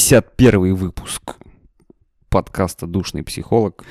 51 0.00 0.74
выпуск 0.76 1.36
подкаста 2.30 2.86
«Душный 2.86 3.22
психолог». 3.22 3.84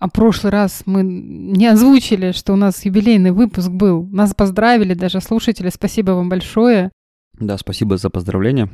А 0.00 0.08
прошлый 0.08 0.50
раз 0.50 0.82
мы 0.86 1.04
не 1.04 1.68
озвучили, 1.68 2.32
что 2.32 2.52
у 2.52 2.56
нас 2.56 2.84
юбилейный 2.84 3.30
выпуск 3.30 3.68
был. 3.70 4.02
Нас 4.08 4.34
поздравили 4.34 4.94
даже 4.94 5.20
слушатели. 5.20 5.68
Спасибо 5.70 6.12
вам 6.12 6.28
большое. 6.28 6.90
Да, 7.34 7.56
спасибо 7.58 7.96
за 7.96 8.10
поздравления 8.10 8.68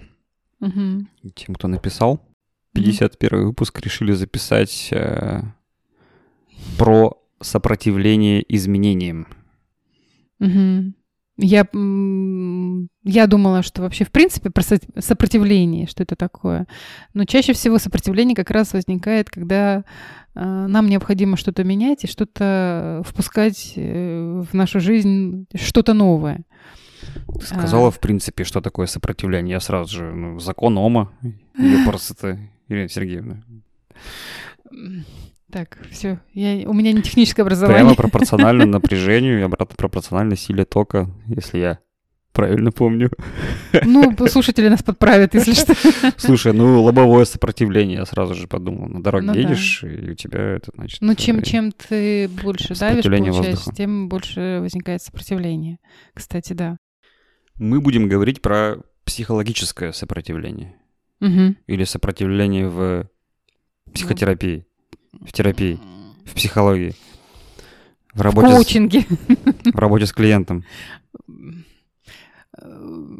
Мгм. 0.60 1.08
тем, 1.34 1.54
кто 1.56 1.68
написал. 1.68 2.20
51 2.72 3.44
выпуск 3.48 3.78
решили 3.80 4.12
записать 4.12 4.88
э, 4.92 5.42
про 6.78 7.22
сопротивление 7.42 8.42
изменениям. 8.48 9.26
Мгм. 10.38 10.94
Я, 11.44 11.66
я 13.04 13.26
думала, 13.26 13.62
что 13.62 13.82
вообще 13.82 14.04
в 14.04 14.10
принципе 14.12 14.50
про 14.50 14.62
со- 14.62 14.78
сопротивление, 15.00 15.86
что 15.88 16.04
это 16.04 16.14
такое. 16.14 16.66
Но 17.14 17.24
чаще 17.24 17.52
всего 17.52 17.78
сопротивление 17.78 18.36
как 18.36 18.50
раз 18.50 18.72
возникает, 18.72 19.28
когда 19.28 19.84
э, 20.34 20.40
нам 20.68 20.88
необходимо 20.88 21.36
что-то 21.36 21.64
менять 21.64 22.04
и 22.04 22.06
что-то 22.06 23.02
впускать 23.04 23.72
э, 23.76 24.44
в 24.50 24.54
нашу 24.54 24.78
жизнь, 24.78 25.46
что-то 25.54 25.94
новое. 25.94 26.42
Ты 27.40 27.44
сказала, 27.46 27.88
А. 27.88 27.90
в 27.90 27.98
принципе, 27.98 28.44
что 28.44 28.60
такое 28.60 28.86
сопротивление. 28.86 29.54
Я 29.54 29.60
сразу 29.60 29.96
же, 29.96 30.12
ну, 30.14 30.38
закон 30.38 30.78
Ома. 30.78 31.10
Или 31.58 31.84
просто. 31.88 32.38
Ирина 32.68 32.88
Сергеевна. 32.88 33.42
Так, 35.52 35.76
все. 35.90 36.18
Я, 36.32 36.66
у 36.66 36.72
меня 36.72 36.92
не 36.92 37.02
техническое 37.02 37.42
образование. 37.42 37.84
Прямо 37.84 37.94
пропорционально 37.94 38.64
напряжению 38.64 39.40
и 39.40 39.42
обратно 39.42 39.76
пропорционально 39.76 40.34
силе 40.34 40.64
тока, 40.64 41.10
если 41.28 41.58
я 41.58 41.78
правильно 42.32 42.72
помню. 42.72 43.10
Ну, 43.84 44.16
слушатели 44.28 44.68
нас 44.68 44.82
подправят, 44.82 45.34
если 45.34 45.52
что. 45.52 45.74
Слушай, 46.16 46.54
ну 46.54 46.82
лобовое 46.82 47.26
сопротивление, 47.26 47.98
я 47.98 48.06
сразу 48.06 48.34
же 48.34 48.46
подумал. 48.46 48.88
На 48.88 49.02
дороге 49.02 49.26
Ну 49.26 49.34
да. 49.34 49.38
едешь, 49.40 49.84
и 49.84 50.12
у 50.12 50.14
тебя 50.14 50.40
это, 50.40 50.72
значит... 50.74 51.02
Ну, 51.02 51.14
чем, 51.14 51.40
э, 51.40 51.42
чем 51.42 51.72
ты 51.72 52.28
больше 52.28 52.74
давишь, 52.74 53.04
получается, 53.04 53.50
воздуха. 53.50 53.76
тем 53.76 54.08
больше 54.08 54.58
возникает 54.62 55.02
сопротивление. 55.02 55.80
Кстати, 56.14 56.54
да. 56.54 56.78
Мы 57.56 57.82
будем 57.82 58.08
говорить 58.08 58.40
про 58.40 58.76
психологическое 59.04 59.92
сопротивление. 59.92 60.76
Мгм. 61.20 61.58
Или 61.66 61.84
сопротивление 61.84 62.68
в 62.68 63.06
психотерапии, 63.92 64.66
в 65.20 65.32
терапии, 65.32 65.78
в 66.24 66.34
психологии. 66.34 66.94
В 68.14 68.18
В 68.18 68.20
работе, 68.22 68.48
с, 68.48 68.54
коучинге. 68.54 69.06
в 69.72 69.78
работе 69.78 70.06
с 70.06 70.12
клиентом. 70.12 70.64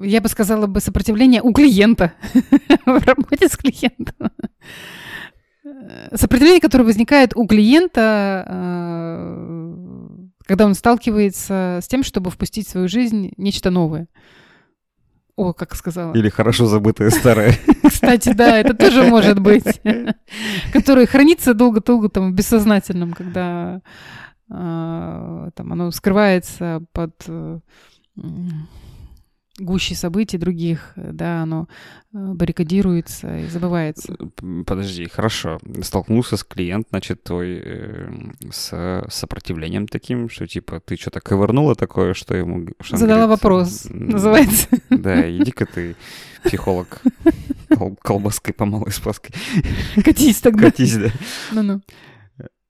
Я 0.03 0.21
бы 0.21 0.29
сказала 0.29 0.67
бы 0.67 0.81
сопротивление 0.81 1.41
у 1.43 1.53
клиента 1.53 2.13
в 2.87 3.07
работе 3.07 3.49
с 3.49 3.57
клиентом. 3.57 4.31
Э, 5.65 6.15
Сопротивление, 6.17 6.61
которое 6.61 6.85
возникает 6.85 7.35
у 7.35 7.47
клиента, 7.47 8.45
э, 8.47 9.77
когда 10.45 10.67
он 10.67 10.75
сталкивается 10.75 11.79
с 11.83 11.89
тем, 11.89 12.03
чтобы 12.03 12.31
впустить 12.31 12.67
в 12.67 12.71
свою 12.71 12.89
жизнь 12.89 13.33
нечто 13.39 13.71
новое. 13.71 14.09
О, 15.37 15.53
как 15.53 15.75
сказала. 15.75 16.15
Или 16.15 16.29
хорошо 16.29 16.67
забытое 16.67 17.11
старое. 17.11 17.55
Кстати, 17.83 18.33
да, 18.33 18.59
это 18.59 18.75
тоже 18.75 19.05
может 19.05 19.39
быть. 19.39 19.81
Которое 20.73 21.07
хранится 21.07 21.55
долго-долго 21.55 22.09
там 22.09 22.33
в 22.33 22.35
бессознательном, 22.35 23.13
когда 23.13 23.81
а, 24.51 25.49
там 25.55 25.73
оно 25.73 25.91
скрывается 25.91 26.83
под 26.93 27.15
э, 29.59 29.63
м, 29.63 29.67
гущей 29.67 29.97
событий 29.97 30.39
других, 30.39 30.93
да, 30.97 31.43
оно 31.43 31.69
э, 32.15 32.17
баррикадируется 32.19 33.39
и 33.39 33.47
забывается. 33.47 34.15
П- 34.15 34.65
Подожди, 34.67 35.07
хорошо. 35.09 35.59
Столкнулся 35.83 36.37
с 36.37 36.45
клиент, 36.45 36.87
значит, 36.91 37.23
твой 37.23 37.61
э, 37.65 38.11
с 38.51 39.05
сопротивлением 39.09 39.87
таким, 39.89 40.29
что 40.31 40.47
типа 40.47 40.81
ты 40.81 40.97
что-то 40.97 41.21
ковырнула 41.21 41.75
такое, 41.75 42.15
что 42.15 42.35
ему... 42.35 42.69
что 42.81 42.97
Задала 42.97 43.27
говорит, 43.27 43.43
вопрос, 43.43 43.87
называется. 43.91 44.69
Да, 44.91 45.31
иди-ка 45.31 45.67
ты, 45.67 45.97
психолог, 46.45 47.03
кол- 47.77 47.97
колбаской 48.03 48.55
по 48.55 48.65
малой 48.65 48.91
спаской. 48.93 49.35
Катись 50.05 50.41
тогда. 50.41 50.65
Катись, 50.71 50.97
да. 50.97 51.09
Ну-ну. 51.53 51.81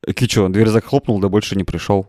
И 0.07 0.25
что, 0.27 0.49
дверь 0.49 0.69
захлопнул, 0.69 1.21
да 1.21 1.29
больше 1.29 1.55
не 1.57 1.63
пришел. 1.65 2.09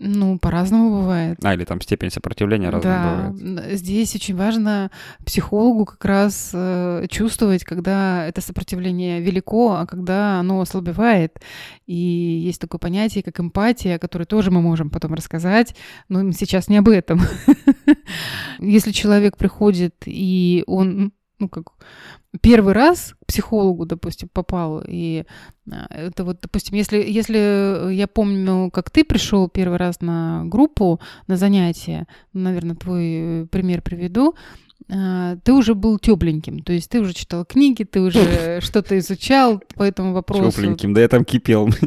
Ну, 0.00 0.38
по-разному 0.38 1.00
бывает. 1.00 1.38
А, 1.42 1.54
или 1.54 1.64
там 1.64 1.80
степень 1.80 2.10
сопротивления 2.10 2.70
разная 2.70 2.92
Да, 2.92 3.30
бывает. 3.32 3.76
здесь 3.76 4.14
очень 4.14 4.36
важно 4.36 4.92
психологу 5.26 5.86
как 5.86 6.04
раз 6.04 6.50
э, 6.54 7.06
чувствовать, 7.10 7.64
когда 7.64 8.24
это 8.24 8.40
сопротивление 8.40 9.20
велико, 9.20 9.72
а 9.72 9.86
когда 9.86 10.38
оно 10.38 10.60
ослабевает. 10.60 11.40
И 11.86 11.94
есть 11.96 12.60
такое 12.60 12.78
понятие, 12.78 13.24
как 13.24 13.40
эмпатия, 13.40 13.98
которое 13.98 14.24
тоже 14.24 14.52
мы 14.52 14.62
можем 14.62 14.88
потом 14.88 15.14
рассказать, 15.14 15.74
но 16.08 16.30
сейчас 16.30 16.68
не 16.68 16.76
об 16.76 16.88
этом. 16.88 17.20
Если 18.60 18.92
человек 18.92 19.36
приходит 19.36 19.96
и 20.06 20.62
он, 20.68 21.10
ну 21.38 21.48
как 21.48 21.72
первый 22.40 22.74
раз 22.74 23.14
к 23.22 23.26
психологу, 23.26 23.86
допустим, 23.86 24.28
попал, 24.32 24.82
и 24.86 25.24
а, 25.70 25.86
это 25.90 26.24
вот, 26.24 26.40
допустим, 26.42 26.76
если, 26.76 26.98
если 26.98 27.92
я 27.92 28.06
помню, 28.06 28.70
как 28.70 28.90
ты 28.90 29.04
пришел 29.04 29.48
первый 29.48 29.78
раз 29.78 30.00
на 30.00 30.44
группу, 30.44 31.00
на 31.26 31.36
занятие, 31.36 32.06
наверное, 32.32 32.76
твой 32.76 33.04
э, 33.04 33.46
пример 33.50 33.82
приведу, 33.82 34.34
а, 34.90 35.36
ты 35.44 35.52
уже 35.52 35.74
был 35.74 35.98
тепленьким, 35.98 36.60
то 36.60 36.72
есть 36.72 36.90
ты 36.90 37.00
уже 37.00 37.12
читал 37.12 37.44
книги, 37.44 37.84
ты 37.84 38.00
уже 38.00 38.60
что-то 38.60 38.98
изучал 38.98 39.62
по 39.74 39.82
этому 39.82 40.12
вопросу. 40.12 40.50
Тепленьким, 40.50 40.94
да 40.94 41.02
я 41.02 41.08
там 41.08 41.24
кипел. 41.24 41.68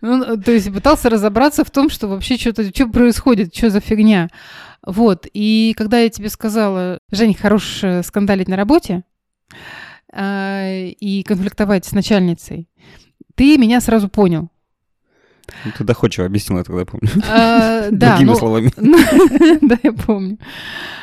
Ну, 0.00 0.40
то 0.40 0.52
есть 0.52 0.72
пытался 0.72 1.10
разобраться 1.10 1.64
в 1.64 1.70
том, 1.72 1.90
что 1.90 2.06
вообще 2.06 2.36
что-то, 2.36 2.64
что 2.68 2.86
происходит, 2.86 3.54
что 3.54 3.68
за 3.68 3.80
фигня. 3.80 4.28
Вот, 4.88 5.26
и 5.34 5.74
когда 5.76 5.98
я 5.98 6.08
тебе 6.08 6.30
сказала, 6.30 6.98
Жень, 7.10 7.34
хорош 7.34 7.84
э, 7.84 8.02
скандалить 8.02 8.48
на 8.48 8.56
работе 8.56 9.04
а, 10.10 10.64
и 10.66 11.22
конфликтовать 11.24 11.84
с 11.84 11.92
начальницей, 11.92 12.70
ты 13.34 13.58
меня 13.58 13.82
сразу 13.82 14.08
понял. 14.08 14.48
Ну, 15.66 15.72
Ты 15.76 15.84
доходчиво 15.84 16.26
объяснил 16.26 16.58
это, 16.58 16.72
тогда 16.72 16.86
помню. 16.86 17.10
А, 17.30 17.88
Да, 17.90 18.12
Другими 18.12 18.30
ну, 18.30 18.36
словами. 18.36 18.72
Ну, 18.78 18.98
Да, 19.68 19.78
я 19.82 19.92
помню. 19.92 20.38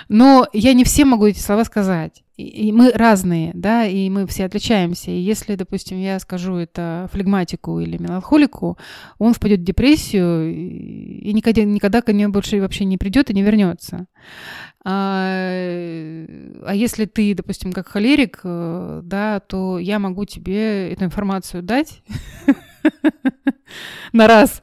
Но 0.10 0.48
я 0.52 0.74
не 0.74 0.84
всем 0.84 1.10
могу 1.10 1.28
эти 1.28 1.40
слова 1.40 1.64
сказать. 1.64 2.24
И- 2.38 2.72
мы 2.74 2.92
разные, 2.92 3.52
да, 3.54 3.86
и 3.88 4.10
мы 4.10 4.28
все 4.28 4.46
отличаемся. 4.46 5.10
И 5.12 5.18
если, 5.20 5.56
допустим, 5.56 5.98
я 6.00 6.20
скажу 6.20 6.56
это 6.56 7.10
флегматику 7.14 7.80
или 7.80 7.98
меланхолику, 7.98 8.78
он 9.20 9.34
впадет 9.34 9.62
в 9.62 9.64
депрессию 9.64 10.52
и 10.54 11.06
и 11.26 11.34
никогда, 11.34 11.64
никогда 11.64 12.02
ко 12.02 12.14
мне 12.14 12.28
больше 12.28 12.60
вообще 12.62 12.86
не 12.86 12.98
придет 12.98 13.30
и 13.30 13.34
не 13.34 13.42
вернется. 13.42 14.06
А, 14.84 15.26
а 16.66 16.76
если 16.76 17.06
ты, 17.06 17.34
допустим, 17.34 17.72
как 17.74 17.88
холерик, 17.88 18.42
э, 18.44 19.02
да, 19.04 19.40
то 19.40 19.80
я 19.80 19.98
могу 19.98 20.26
тебе 20.26 20.92
эту 20.92 21.06
информацию 21.06 21.64
дать 21.64 22.04
на 24.14 24.28
раз, 24.28 24.62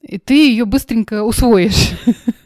и 0.00 0.18
ты 0.18 0.48
ее 0.50 0.64
быстренько 0.64 1.22
усвоишь. 1.24 1.90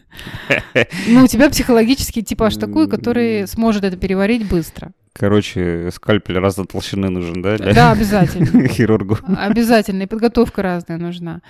Ну, 1.08 1.24
у 1.24 1.26
тебя 1.26 1.50
психологический 1.50 2.22
типаж 2.22 2.56
такой, 2.56 2.88
который 2.88 3.46
сможет 3.46 3.84
это 3.84 3.96
переварить 3.96 4.48
быстро. 4.48 4.92
Короче, 5.14 5.90
скальпель 5.92 6.38
разной 6.38 6.66
толщины 6.66 7.10
нужен, 7.10 7.42
да? 7.42 7.58
для 7.58 7.74
Да, 7.74 7.92
обязательно. 7.92 8.66
Хирургу. 8.68 9.18
Обязательно, 9.36 10.04
и 10.04 10.06
подготовка 10.06 10.62
разная 10.62 10.96
нужна. 10.96 11.42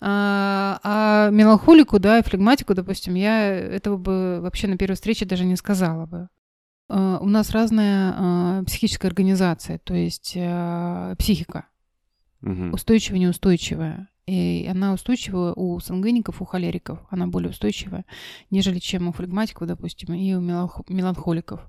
А, 0.00 0.80
а 0.82 1.30
меланхолику, 1.30 1.98
да, 1.98 2.18
и 2.18 2.22
флегматику, 2.22 2.74
допустим, 2.74 3.14
я 3.14 3.52
этого 3.52 3.98
бы 3.98 4.40
вообще 4.40 4.68
на 4.68 4.78
первой 4.78 4.94
встрече 4.94 5.26
даже 5.26 5.44
не 5.44 5.56
сказала 5.56 6.06
бы. 6.06 6.28
А, 6.88 7.18
У 7.20 7.28
нас 7.28 7.50
разная 7.50 8.14
а, 8.16 8.64
психическая 8.64 9.10
организация, 9.10 9.78
то 9.78 9.94
есть 9.94 10.34
а, 10.36 11.14
психика. 11.16 11.66
Мгм. 12.40 12.72
устойчивая, 12.72 13.18
неустойчивая. 13.18 14.08
И 14.26 14.66
она 14.70 14.92
устойчива 14.92 15.52
у 15.56 15.80
сангвиников, 15.80 16.40
у 16.40 16.44
холериков. 16.44 16.98
Она 17.10 17.26
более 17.26 17.50
устойчивая, 17.50 18.04
нежели 18.50 18.78
чем 18.78 19.08
у 19.08 19.12
флегматиков, 19.12 19.66
допустим, 19.66 20.14
и 20.14 20.34
у 20.34 20.40
меланх- 20.40 20.84
меланхоликов. 20.88 21.60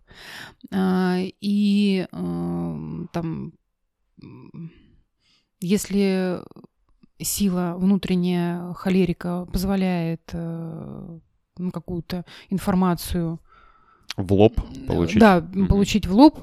А, 0.71 1.17
И 1.41 2.07
эм, 2.11 3.09
там, 3.13 3.53
если 5.59 6.41
сила 7.19 7.75
внутренняя 7.77 8.73
холерика 8.73 9.45
позволяет 9.51 10.21
э, 10.33 11.19
ну, 11.57 11.71
какую-то 11.71 12.25
информацию 12.49 13.39
В 14.17 14.33
лоб 14.33 14.55
получить. 14.87 15.19
да, 15.19 15.39
Мгм. 15.39 15.67
получить 15.67 16.07
в 16.07 16.13
лоб 16.13 16.39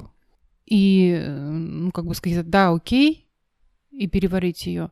и, 0.67 1.13
э, 1.21 1.37
ну, 1.51 1.91
как 1.91 2.07
бы 2.07 2.15
сказать, 2.15 2.49
да, 2.49 2.71
окей, 2.71 3.28
и 3.99 4.07
переварить 4.07 4.67
ее. 4.67 4.91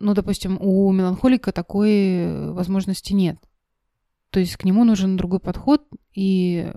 Ну, 0.00 0.14
допустим, 0.14 0.58
у 0.60 0.90
меланхолика 0.92 1.52
такой 1.52 2.50
возможности 2.52 3.12
нет. 3.12 3.36
То 4.30 4.40
есть 4.40 4.56
к 4.56 4.64
нему 4.64 4.84
нужен 4.84 5.16
другой 5.16 5.40
подход, 5.40 5.82
и 6.14 6.72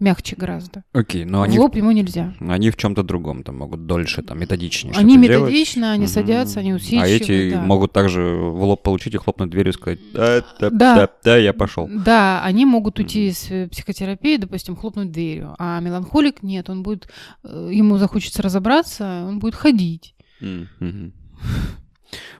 мягче 0.00 0.36
гораздо. 0.36 0.84
Окей, 0.92 1.24
но 1.24 1.40
В 1.40 1.42
они, 1.44 1.58
лоб 1.58 1.76
ему 1.76 1.90
нельзя. 1.92 2.34
они 2.40 2.70
в 2.70 2.76
чем-то 2.76 3.02
другом 3.04 3.42
там 3.42 3.56
могут 3.58 3.86
дольше, 3.86 4.22
там, 4.22 4.38
методичнее 4.40 4.92
Они 4.96 5.14
что-то 5.14 5.28
делать. 5.28 5.42
методично, 5.48 5.92
они 5.92 6.04
Мгм. 6.04 6.12
садятся, 6.12 6.60
они 6.60 6.72
А 6.72 6.74
усидчивы. 6.74 7.06
эти 7.08 7.50
да. 7.52 7.60
могут 7.62 7.92
также 7.92 8.20
в 8.22 8.62
лоб 8.64 8.82
получить 8.82 9.14
и 9.14 9.18
хлопнуть 9.18 9.50
дверью 9.50 9.72
и 9.72 9.76
сказать, 9.76 10.00
да, 10.12 10.44
да, 10.60 10.70
Да. 10.70 10.94
да, 10.96 11.10
да, 11.24 11.36
я 11.36 11.52
пошел. 11.52 11.88
Да, 11.90 12.42
они 12.44 12.66
могут 12.66 12.98
уйти 12.98 13.28
из 13.28 13.50
э, 13.50 13.68
психотерапии, 13.68 14.36
допустим, 14.36 14.76
хлопнуть 14.76 15.10
дверью. 15.12 15.54
А 15.58 15.80
меланхолик 15.80 16.42
нет, 16.42 16.68
он 16.70 16.82
будет, 16.82 17.08
э, 17.44 17.70
ему 17.72 17.96
захочется 17.96 18.42
разобраться, 18.42 19.24
он 19.28 19.38
будет 19.38 19.54
ходить. 19.54 20.14
Мгм. 20.40 21.12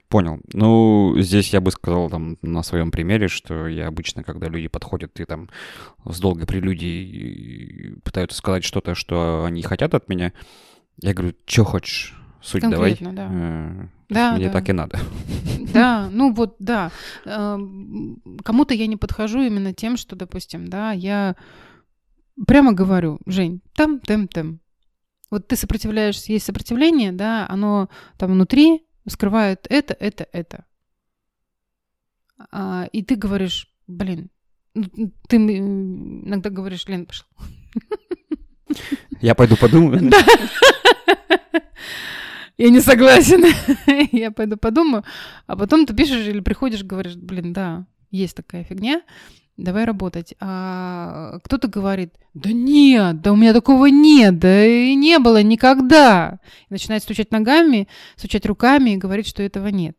Понял. 0.08 0.38
Ну, 0.52 1.14
здесь 1.19 1.52
я 1.52 1.61
бы 1.61 1.70
сказал 1.73 2.08
там 2.08 2.37
на 2.43 2.62
своем 2.62 2.91
примере, 2.93 3.26
что 3.29 3.67
я 3.67 3.88
обычно, 3.88 4.23
когда 4.23 4.46
люди 4.49 4.69
подходят 4.69 5.19
и 5.19 5.25
там 5.25 5.49
с 6.05 6.20
долгой 6.20 6.46
прелюдией 6.46 7.96
пытаются 8.05 8.38
сказать 8.38 8.62
что-то, 8.64 8.94
что 8.94 9.44
они 9.44 9.62
хотят 9.62 9.94
от 9.94 10.08
меня, 10.08 10.32
я 11.00 11.14
говорю, 11.14 11.35
что 11.46 11.64
хочешь, 11.64 12.14
суть 12.41 12.62
давай. 12.62 12.94
Конкретно, 12.94 13.12
да. 13.17 13.29
Э, 13.32 13.87
Да, 14.11 14.37
Мне 14.37 14.46
да. 14.46 14.52
так 14.52 14.69
и 14.69 14.73
надо. 14.73 15.00
Да, 15.73 16.08
ну 16.12 16.32
вот, 16.32 16.55
да. 16.61 16.93
Эм, 17.25 18.23
Кому-то 18.44 18.75
я 18.75 18.87
не 18.87 18.96
подхожу 18.96 19.41
именно 19.41 19.73
тем, 19.73 19.96
что, 19.96 20.14
допустим, 20.14 20.69
да, 20.69 20.93
я 20.93 21.35
прямо 22.46 22.73
говорю, 22.73 23.19
Жень, 23.26 23.61
там, 23.75 23.99
тем, 23.99 24.29
тем. 24.29 24.61
Вот 25.30 25.48
ты 25.48 25.56
сопротивляешься, 25.56 26.32
есть 26.32 26.46
сопротивление, 26.46 27.12
да, 27.12 27.46
оно 27.48 27.88
там 28.18 28.32
внутри 28.32 28.84
скрывает 29.08 29.66
это, 29.68 29.94
это, 29.98 30.26
это. 30.32 30.64
А, 32.50 32.88
и 32.92 33.02
ты 33.02 33.16
говоришь, 33.16 33.72
блин, 33.86 34.30
ну, 34.74 35.12
ты 35.28 35.36
иногда 35.36 36.50
говоришь, 36.50 36.86
Лен, 36.86 37.06
пошел. 37.06 37.26
Я 39.20 39.34
пойду 39.34 39.56
подумаю. 39.56 40.10
Да. 40.10 40.24
Я 42.56 42.70
не 42.70 42.80
согласен. 42.80 43.44
Я 44.12 44.30
пойду 44.30 44.56
подумаю. 44.56 45.04
А 45.46 45.56
потом 45.56 45.86
ты 45.86 45.94
пишешь 45.94 46.26
или 46.26 46.40
приходишь, 46.40 46.84
говоришь, 46.84 47.16
блин, 47.16 47.52
да, 47.52 47.86
есть 48.10 48.36
такая 48.36 48.64
фигня, 48.64 49.02
давай 49.56 49.84
работать. 49.84 50.34
А 50.40 51.38
кто-то 51.44 51.68
говорит, 51.68 52.14
да 52.34 52.52
нет, 52.52 53.20
да 53.20 53.32
у 53.32 53.36
меня 53.36 53.52
такого 53.52 53.86
нет, 53.86 54.38
да 54.38 54.66
и 54.66 54.94
не 54.94 55.18
было 55.18 55.42
никогда. 55.42 56.40
И 56.68 56.72
начинает 56.72 57.02
стучать 57.02 57.30
ногами, 57.30 57.88
стучать 58.16 58.46
руками 58.46 58.90
и 58.90 58.96
говорит, 58.96 59.26
что 59.26 59.42
этого 59.42 59.68
нет. 59.68 59.96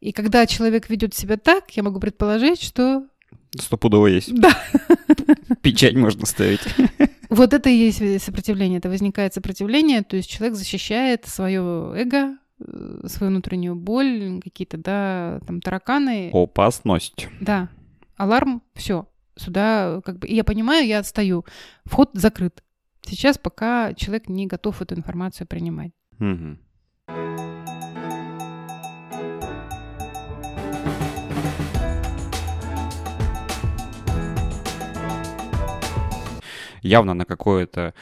И 0.00 0.12
когда 0.12 0.46
человек 0.46 0.88
ведет 0.88 1.14
себя 1.14 1.36
так, 1.36 1.70
я 1.72 1.82
могу 1.82 2.00
предположить, 2.00 2.62
что 2.62 3.06
Стопудово 3.58 4.08
есть. 4.08 4.34
да, 4.34 4.50
Печать 5.62 5.94
можно 5.94 6.26
ставить. 6.26 6.60
Вот 7.28 7.52
это 7.52 7.68
и 7.68 7.74
есть 7.74 8.22
сопротивление. 8.22 8.78
Это 8.78 8.88
возникает 8.88 9.34
сопротивление, 9.34 10.02
то 10.02 10.16
есть 10.16 10.30
человек 10.30 10.56
защищает 10.56 11.26
свое 11.26 11.92
эго, 11.96 12.38
э, 12.60 13.06
свою 13.08 13.32
внутреннюю 13.32 13.74
боль, 13.74 14.40
какие-то, 14.44 14.76
да, 14.78 15.40
там, 15.44 15.60
тараканы. 15.60 16.30
Опасность. 16.32 17.26
Да. 17.40 17.68
Аларм, 18.16 18.62
все. 18.74 19.08
Сюда, 19.36 20.00
как 20.04 20.18
бы, 20.18 20.26
и 20.26 20.34
я 20.34 20.42
понимаю, 20.42 20.86
я 20.86 21.00
отстаю. 21.00 21.44
Вход 21.84 22.10
закрыт. 22.14 22.62
Сейчас 23.02 23.36
пока 23.36 23.92
человек 23.92 24.28
не 24.28 24.46
готов 24.46 24.80
эту 24.80 24.94
информацию 24.94 25.46
принимать. 25.46 25.92
Мгм. 26.18 26.58
Явно 36.82 37.14
на 37.14 37.26
какое-то 37.26 37.92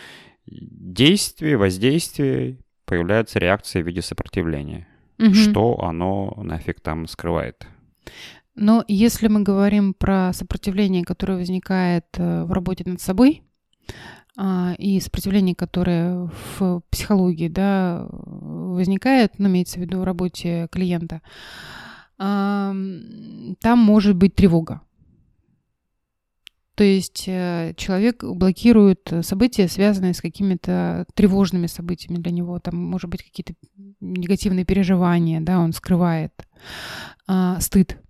действие, 0.46 1.56
воздействие 1.56 2.58
появляется 2.84 3.40
реакция 3.40 3.82
в 3.82 3.87
виде 3.87 4.00
сопротивления. 4.02 4.87
Мгм. 5.19 5.34
Что 5.34 5.82
оно 5.82 6.34
нафиг 6.37 6.81
там 6.81 7.08
скрывает? 7.08 7.66
Но 8.54 8.84
если 8.86 9.28
мы 9.28 9.42
говорим 9.42 9.94
про 9.94 10.32
сопротивление, 10.32 11.04
которое 11.04 11.38
возникает 11.38 12.06
э, 12.14 12.44
в 12.44 12.52
работе 12.52 12.84
над 12.86 13.00
собой, 13.00 13.42
а, 14.36 14.74
и 14.78 14.98
сопротивление, 15.00 15.54
которое 15.54 16.30
в 16.58 16.82
психологии 16.90 17.48
да, 17.48 18.06
возникает, 18.10 19.38
ну, 19.38 19.48
имеется 19.48 19.78
в 19.78 19.82
виду 19.82 20.00
в 20.00 20.04
работе 20.04 20.68
клиента, 20.72 21.22
ам, 22.18 23.56
там 23.60 23.78
может 23.78 24.16
быть 24.16 24.34
тревога. 24.34 24.80
То 26.74 26.82
есть 26.82 27.24
э, 27.28 27.74
человек 27.76 28.24
блокирует 28.24 29.12
события, 29.22 29.68
связанные 29.68 30.14
с 30.14 30.20
какими-то 30.20 31.06
тревожными 31.14 31.68
событиями 31.68 32.18
для 32.18 32.32
него. 32.32 32.58
Там, 32.58 32.76
может 32.76 33.08
быть, 33.08 33.22
какие-то 33.22 33.54
негативные 34.00 34.64
переживания, 34.64 35.40
да, 35.40 35.60
он 35.60 35.72
скрывает. 35.72 36.32
А, 37.28 37.60
стыд. 37.60 38.00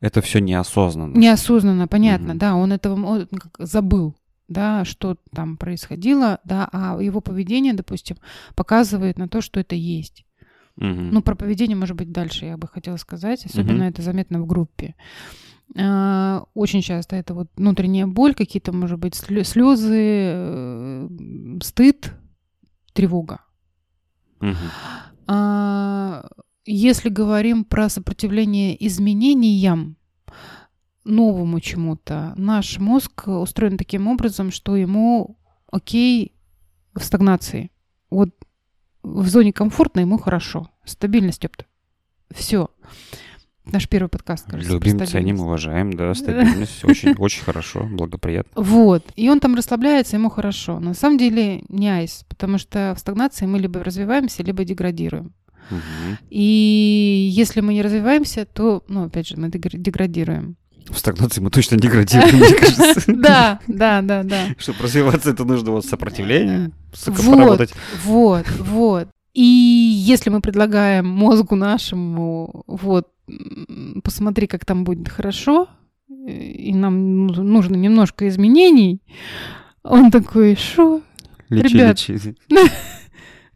Это 0.00 0.20
все 0.20 0.40
неосознанно. 0.40 1.16
Неосознанно, 1.16 1.88
понятно, 1.88 2.28
Мгм. 2.28 2.38
да, 2.38 2.54
он 2.54 2.72
этого 2.72 2.94
он 3.06 3.28
забыл, 3.58 4.16
да, 4.48 4.84
что 4.84 5.16
там 5.34 5.56
происходило, 5.56 6.38
да, 6.44 6.68
а 6.72 7.00
его 7.02 7.20
поведение, 7.20 7.72
допустим, 7.74 8.16
показывает 8.54 9.18
на 9.18 9.28
то, 9.28 9.40
что 9.40 9.60
это 9.60 9.74
есть. 9.74 10.24
Мгм. 10.76 11.10
Ну, 11.10 11.22
про 11.22 11.34
поведение, 11.36 11.76
может 11.76 11.96
быть, 11.96 12.10
дальше 12.10 12.46
я 12.46 12.56
бы 12.56 12.66
хотела 12.66 12.96
сказать, 12.96 13.46
особенно 13.46 13.74
Мгм. 13.84 13.88
это 13.90 14.02
заметно 14.02 14.40
в 14.42 14.46
группе. 14.46 14.94
А, 15.78 16.44
Очень 16.54 16.82
часто 16.82 17.16
это 17.16 17.32
вот 17.34 17.48
внутренняя 17.56 18.06
боль, 18.06 18.34
какие-то, 18.34 18.72
может 18.72 18.98
быть, 18.98 19.14
слезы, 19.14 21.08
стыд, 21.62 22.12
тревога. 22.92 23.40
Мгм. 24.40 24.56
А, 25.26 26.26
Если 26.66 27.08
говорим 27.10 27.64
про 27.64 27.88
сопротивление 27.88 28.86
изменениям, 28.86 29.96
новому 31.04 31.60
чему-то, 31.60 32.32
наш 32.36 32.78
мозг 32.78 33.28
устроен 33.28 33.76
таким 33.76 34.06
образом, 34.06 34.50
что 34.50 34.76
ему 34.76 35.38
окей 35.70 36.32
в 36.94 37.02
стагнации. 37.02 37.70
Вот 38.10 38.30
в 39.02 39.28
зоне 39.28 39.52
комфортно 39.52 40.00
ему 40.00 40.16
хорошо. 40.18 40.70
Стабильность, 40.84 41.44
ёпта. 41.44 41.66
Все. 42.30 42.70
Наш 43.66 43.88
первый 43.88 44.08
подкаст, 44.08 44.46
кажется. 44.46 44.72
Любим, 44.72 45.06
ценим, 45.06 45.40
уважаем, 45.40 45.92
да, 45.92 46.14
стабильность. 46.14 46.84
Очень, 46.84 47.14
очень 47.18 47.42
хорошо, 47.42 47.86
благоприятно. 47.90 48.62
Вот. 48.62 49.04
И 49.16 49.28
он 49.28 49.40
там 49.40 49.54
расслабляется, 49.54 50.16
ему 50.16 50.30
хорошо. 50.30 50.80
На 50.80 50.94
самом 50.94 51.18
деле 51.18 51.62
не 51.68 51.88
айс, 51.88 52.24
потому 52.28 52.58
что 52.58 52.94
в 52.96 53.00
стагнации 53.00 53.46
мы 53.46 53.58
либо 53.58 53.82
развиваемся, 53.82 54.42
либо 54.42 54.64
деградируем. 54.64 55.34
И 56.30 57.30
если 57.32 57.60
мы 57.60 57.74
не 57.74 57.82
развиваемся, 57.82 58.44
то, 58.46 58.82
ну, 58.88 59.04
опять 59.04 59.28
же, 59.28 59.36
мы 59.36 59.48
дегра- 59.48 59.78
деградируем. 59.78 60.56
В 60.88 60.98
стагнации 60.98 61.40
мы 61.40 61.50
точно 61.50 61.78
деградируем, 61.78 62.36
мне 62.36 62.54
кажется. 62.60 63.02
Да, 63.06 63.60
да, 63.66 64.02
да, 64.02 64.22
да. 64.22 64.48
Чтобы 64.58 64.80
развиваться, 64.82 65.30
это 65.30 65.44
нужно 65.44 65.70
вот 65.70 65.86
сопротивление, 65.86 66.72
поработать. 67.06 67.72
вот, 68.04 68.46
вот. 68.58 69.08
И 69.32 69.42
если 69.42 70.30
мы 70.30 70.40
предлагаем 70.40 71.06
мозгу 71.08 71.56
нашему, 71.56 72.62
вот, 72.66 73.08
посмотри, 74.04 74.46
как 74.46 74.64
там 74.64 74.84
будет 74.84 75.08
хорошо, 75.08 75.68
и 76.28 76.72
нам 76.74 77.26
ну- 77.26 77.42
нужно 77.42 77.76
немножко 77.76 78.28
изменений, 78.28 79.00
он 79.82 80.10
такой, 80.10 80.54
что? 80.54 81.00
Лечи, 81.48 81.74
Ребят. 81.74 82.08
лечи. 82.08 82.36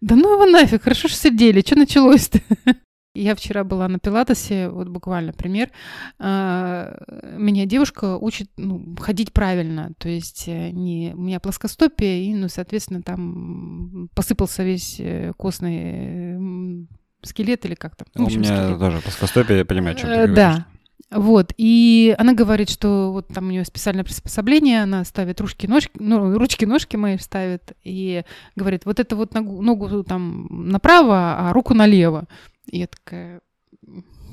Да 0.01 0.17
ну 0.17 0.35
его 0.35 0.47
нафиг, 0.47 0.83
хорошо, 0.83 1.09
что 1.09 1.17
сидели, 1.17 1.61
что 1.61 1.77
началось-то? 1.77 2.41
Я 3.15 3.35
вчера 3.35 3.65
была 3.65 3.89
на 3.89 3.99
пилатесе, 3.99 4.69
вот 4.69 4.89
буквально 4.89 5.33
пример. 5.33 5.71
А, 6.21 6.95
Меня 7.37 7.67
девушка 7.67 8.17
учит 8.17 8.49
ну, 8.57 8.95
ходить 9.01 9.33
правильно, 9.33 9.93
то 9.99 10.09
есть 10.09 10.45
э, 10.47 10.71
не, 10.71 11.15
у 11.15 11.23
меня 11.23 11.41
плоскостопие, 11.41 12.25
и, 12.27 12.35
ну, 12.35 12.49
соответственно, 12.49 13.03
там 13.03 14.09
посыпался 14.15 14.63
весь 14.63 15.01
э, 15.01 15.33
костный 15.37 15.79
э, 15.81 16.39
скелет 17.23 17.65
или 17.65 17.75
как 17.75 17.97
там. 17.97 18.07
Ну, 18.15 18.21
в 18.21 18.25
У 18.25 18.27
общем, 18.27 18.43
меня 18.43 18.57
скелет. 18.57 18.79
тоже 18.79 19.01
плоскостопие, 19.01 19.59
я 19.59 19.65
понимаю, 19.65 19.97
о 19.97 19.99
чем 19.99 20.11
ты 20.11 20.15
говоришь. 20.15 20.37
Да. 20.37 20.67
Вот, 21.11 21.55
и 21.57 22.15
она 22.19 22.35
говорит, 22.35 22.69
что 22.69 23.13
вот 23.13 23.29
там 23.29 23.49
у 23.49 23.51
нее 23.51 23.65
специальное 23.65 24.05
приспособление, 24.05 24.83
она 24.83 25.05
ставит 25.05 25.41
ручки, 25.41 25.67
ножки, 25.67 25.93
ну, 25.99 26.37
ручки, 26.39 26.67
ножки 26.67 26.97
мои 26.97 27.17
ставит, 27.17 27.73
и 27.83 28.25
говорит, 28.57 28.85
вот 28.85 29.01
эту 29.01 29.17
вот 29.17 29.33
ногу, 29.33 29.63
ногу 29.63 30.05
там 30.05 30.47
направо, 30.51 31.49
а 31.49 31.53
руку 31.55 31.73
налево. 31.73 32.27
И 32.67 32.81
я 32.81 32.89
такая, 32.89 33.41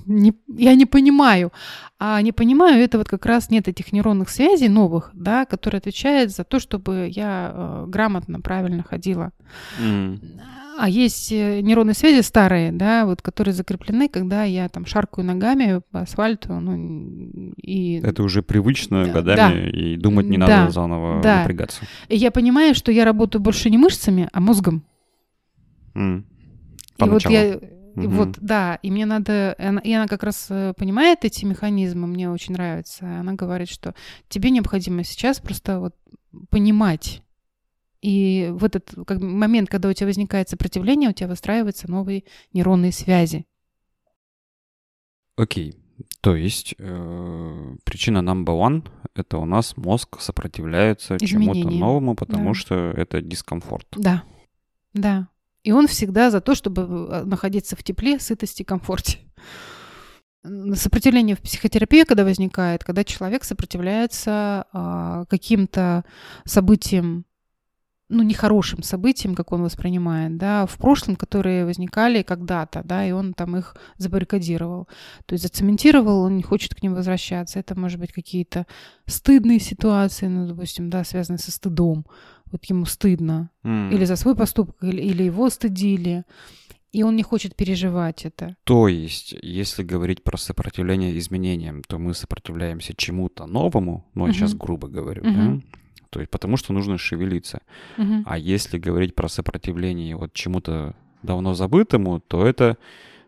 не, 0.05 0.33
я 0.47 0.75
не 0.75 0.85
понимаю. 0.85 1.51
А 1.97 2.21
не 2.21 2.31
понимаю, 2.31 2.83
это 2.83 2.97
вот 2.97 3.07
как 3.07 3.25
раз 3.25 3.49
нет 3.49 3.67
этих 3.67 3.93
нейронных 3.93 4.29
связей 4.29 4.67
новых, 4.67 5.11
да, 5.13 5.45
которые 5.45 5.79
отвечают 5.79 6.31
за 6.31 6.43
то, 6.43 6.59
чтобы 6.59 7.09
я 7.09 7.51
э, 7.53 7.85
грамотно, 7.87 8.41
правильно 8.41 8.83
ходила. 8.83 9.31
М. 9.79 10.19
А 10.77 10.89
есть 10.89 11.31
э, 11.31 11.61
нейронные 11.61 11.93
связи 11.93 12.21
старые, 12.21 12.71
да, 12.71 13.05
вот, 13.05 13.21
которые 13.21 13.53
закреплены, 13.53 14.09
когда 14.09 14.43
я 14.43 14.67
там 14.69 14.85
шаркаю 14.85 15.25
ногами 15.25 15.81
по 15.91 16.01
асфальту, 16.01 16.53
ну, 16.59 17.53
и... 17.57 18.01
Это 18.03 18.23
уже 18.23 18.41
привычно 18.43 19.05
Да, 19.05 19.11
годами, 19.11 19.63
да. 19.63 19.69
и 19.69 19.95
думать 19.95 20.27
не 20.27 20.37
Да, 20.37 20.47
надо 20.47 20.71
заново 20.71 21.21
да. 21.21 21.39
напрягаться. 21.39 21.85
и 22.09 22.17
я 22.17 22.31
понимаю, 22.31 22.75
что 22.75 22.91
я 22.91 23.05
работаю 23.05 23.41
больше 23.41 23.69
не 23.69 23.77
мышцами, 23.77 24.29
а 24.33 24.39
мозгом. 24.41 24.83
М. 25.93 26.25
И 26.97 27.03
вот 27.03 27.23
я, 27.29 27.59
Мгм. 27.95 28.09
вот, 28.09 28.37
да, 28.41 28.75
и 28.81 28.91
мне 28.91 29.05
надо, 29.05 29.55
и 29.57 29.63
она, 29.63 29.79
и 29.79 29.91
она 29.93 30.07
как 30.07 30.23
раз 30.23 30.47
э, 30.49 30.73
понимает 30.77 31.19
эти 31.23 31.45
механизмы, 31.45 32.07
мне 32.07 32.29
очень 32.29 32.53
нравится. 32.53 33.05
Она 33.05 33.33
говорит, 33.33 33.69
что 33.69 33.95
тебе 34.27 34.49
необходимо 34.49 35.03
сейчас 35.05 35.39
просто 35.39 35.79
вот 35.79 35.95
понимать. 36.49 37.21
И 38.05 38.51
в 38.51 38.63
этот 38.63 38.93
как, 39.07 39.19
момент, 39.19 39.67
когда 39.67 39.89
у 39.89 39.93
тебя 39.93 40.05
возникает 40.05 40.47
сопротивление, 40.47 41.09
у 41.09 41.13
тебя 41.13 41.27
выстраиваются 41.27 41.89
новые 41.89 42.23
нейронные 42.53 42.91
связи. 42.91 43.47
Окей. 45.35 45.73
То 46.21 46.35
есть 46.35 46.75
э, 46.77 47.75
причина 47.83 48.19
number 48.19 48.55
one— 48.55 48.87
это 49.15 49.39
у 49.39 49.45
нас 49.45 49.75
мозг 49.75 50.21
сопротивляется 50.21 51.17
чему-то 51.17 51.71
новому, 51.71 52.13
потому 52.15 52.49
да. 52.49 52.53
что 52.53 52.75
это 52.95 53.21
дискомфорт. 53.21 53.87
Да, 53.95 54.21
да. 54.93 55.27
И 55.63 55.71
он 55.71 55.87
всегда 55.87 56.29
за 56.29 56.41
то, 56.41 56.53
чтобы 56.53 56.83
э, 56.83 57.23
находиться 57.23 57.75
в 57.75 57.83
тепле, 57.83 58.19
сытости, 58.19 58.61
комфорте. 58.61 59.17
Сопротивление 60.75 61.35
в 61.35 61.41
психотерапии, 61.41 62.03
когда 62.03 62.23
возникает, 62.23 62.83
когда 62.83 63.03
человек 63.03 63.43
сопротивляется 63.43 64.67
а, 64.71 65.25
каким-то 65.25 66.05
событиям, 66.45 67.25
ну, 68.09 68.23
нехорошим 68.23 68.83
событиям, 68.83 69.35
как 69.35 69.51
он 69.51 69.63
воспринимает, 69.63 70.37
да, 70.37 70.65
в 70.65 70.77
прошлом, 70.77 71.15
которые 71.15 71.65
возникали 71.65 72.21
когда-то, 72.21 72.83
да, 72.85 73.05
и 73.07 73.11
он 73.11 73.33
там 73.33 73.57
их 73.57 73.75
забаррикадировал. 73.97 74.87
То 75.25 75.33
есть 75.33 75.43
зацементировал, 75.43 76.21
он 76.21 76.37
не 76.37 76.43
хочет 76.43 76.75
к 76.75 76.83
ним 76.83 76.93
возвращаться. 76.93 77.59
Это, 77.59 77.79
может 77.79 77.99
быть, 77.99 78.11
какие-то 78.13 78.65
стыдные 79.07 79.59
ситуации, 79.59 80.27
ну, 80.27 80.47
допустим, 80.47 80.89
да, 80.89 81.03
связанные 81.03 81.39
со 81.39 81.51
стыдом. 81.51 82.05
Вот 82.51 82.63
ему 82.65 82.85
стыдно, 82.85 83.49
М. 83.63 83.91
или 83.91 84.05
за 84.05 84.15
свой 84.15 84.35
поступок, 84.35 84.75
или, 84.83 85.01
или 85.01 85.23
его 85.23 85.49
стыдили, 85.49 86.23
и 86.91 87.03
он 87.03 87.15
не 87.15 87.23
хочет 87.23 87.55
переживать 87.55 88.23
это. 88.25 88.55
То 88.63 88.87
есть, 88.87 89.35
если 89.41 89.83
говорить 89.83 90.23
про 90.23 90.37
сопротивление 90.37 91.17
изменениям, 91.17 91.81
то 91.87 91.97
мы 91.97 92.13
сопротивляемся 92.13 92.93
чему-то 92.95 93.47
новому, 93.47 94.05
ну, 94.13 94.27
я 94.27 94.33
сейчас 94.33 94.51
Мгм. 94.51 94.59
грубо 94.59 94.87
говорю, 94.87 95.23
Мгм. 95.25 95.59
да? 95.61 95.77
То 96.09 96.19
есть, 96.19 96.31
потому 96.31 96.57
что 96.57 96.73
нужно 96.73 96.97
шевелиться. 96.97 97.61
Мгм. 97.97 98.23
А 98.25 98.37
если 98.37 98.77
говорить 98.77 99.15
про 99.15 99.27
сопротивление 99.27 100.15
вот 100.15 100.33
чему-то 100.33 100.95
давно 101.23 101.53
забытому, 101.53 102.19
то 102.19 102.45
это 102.45 102.77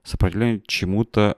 сопротивление 0.04 0.62
чему-то, 0.66 1.38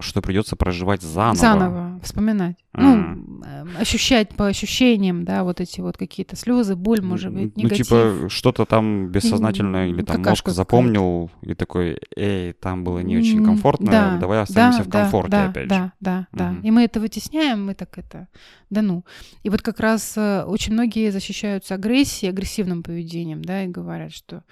что 0.00 0.22
придется 0.22 0.56
проживать 0.56 1.02
заново. 1.02 1.36
Заново 1.36 2.00
вспоминать. 2.02 2.56
Ну, 2.72 3.42
э, 3.44 3.64
ощущать 3.78 4.34
по 4.36 4.46
ощущениям, 4.46 5.24
да, 5.24 5.44
вот 5.44 5.60
эти 5.60 5.80
вот 5.80 5.96
какие-то 5.96 6.36
слезы, 6.36 6.76
боль, 6.76 7.02
может 7.02 7.32
быть, 7.32 7.56
Ну, 7.56 7.64
негатив. 7.64 7.88
типа, 7.88 8.28
что-то 8.28 8.64
там 8.64 9.08
бессознательно 9.08 9.78
М, 9.78 9.90
или 9.90 10.02
там 10.02 10.16
какашка 10.18 10.50
мозг 10.50 10.56
запомнил 10.56 11.30
и 11.42 11.54
такой, 11.54 11.98
эй, 12.16 12.52
там 12.52 12.84
было 12.84 13.00
не 13.00 13.18
очень 13.18 13.44
комфортно, 13.44 13.90
да, 13.90 14.16
давай 14.18 14.40
останемся 14.40 14.78
да, 14.78 14.84
в 14.84 14.88
да, 14.88 15.02
комфорте 15.02 15.30
да, 15.30 15.48
опять 15.48 15.68
да, 15.68 15.76
же. 15.84 15.92
Да, 16.00 16.26
да, 16.32 16.50
Мгм. 16.52 16.60
И 16.62 16.70
мы 16.70 16.84
это 16.84 17.00
вытесняем, 17.00 17.66
мы 17.66 17.74
так 17.74 17.98
это, 17.98 18.28
да 18.70 18.82
ну. 18.82 19.04
И 19.42 19.50
вот 19.50 19.62
как 19.62 19.80
раз 19.80 20.14
э, 20.16 20.44
очень 20.44 20.72
многие 20.72 21.10
защищаются 21.10 21.74
агрессией, 21.74 22.30
агрессивным 22.30 22.82
поведением, 22.82 23.42
да, 23.42 23.64
и 23.64 23.68
говорят, 23.68 24.12
что 24.12 24.44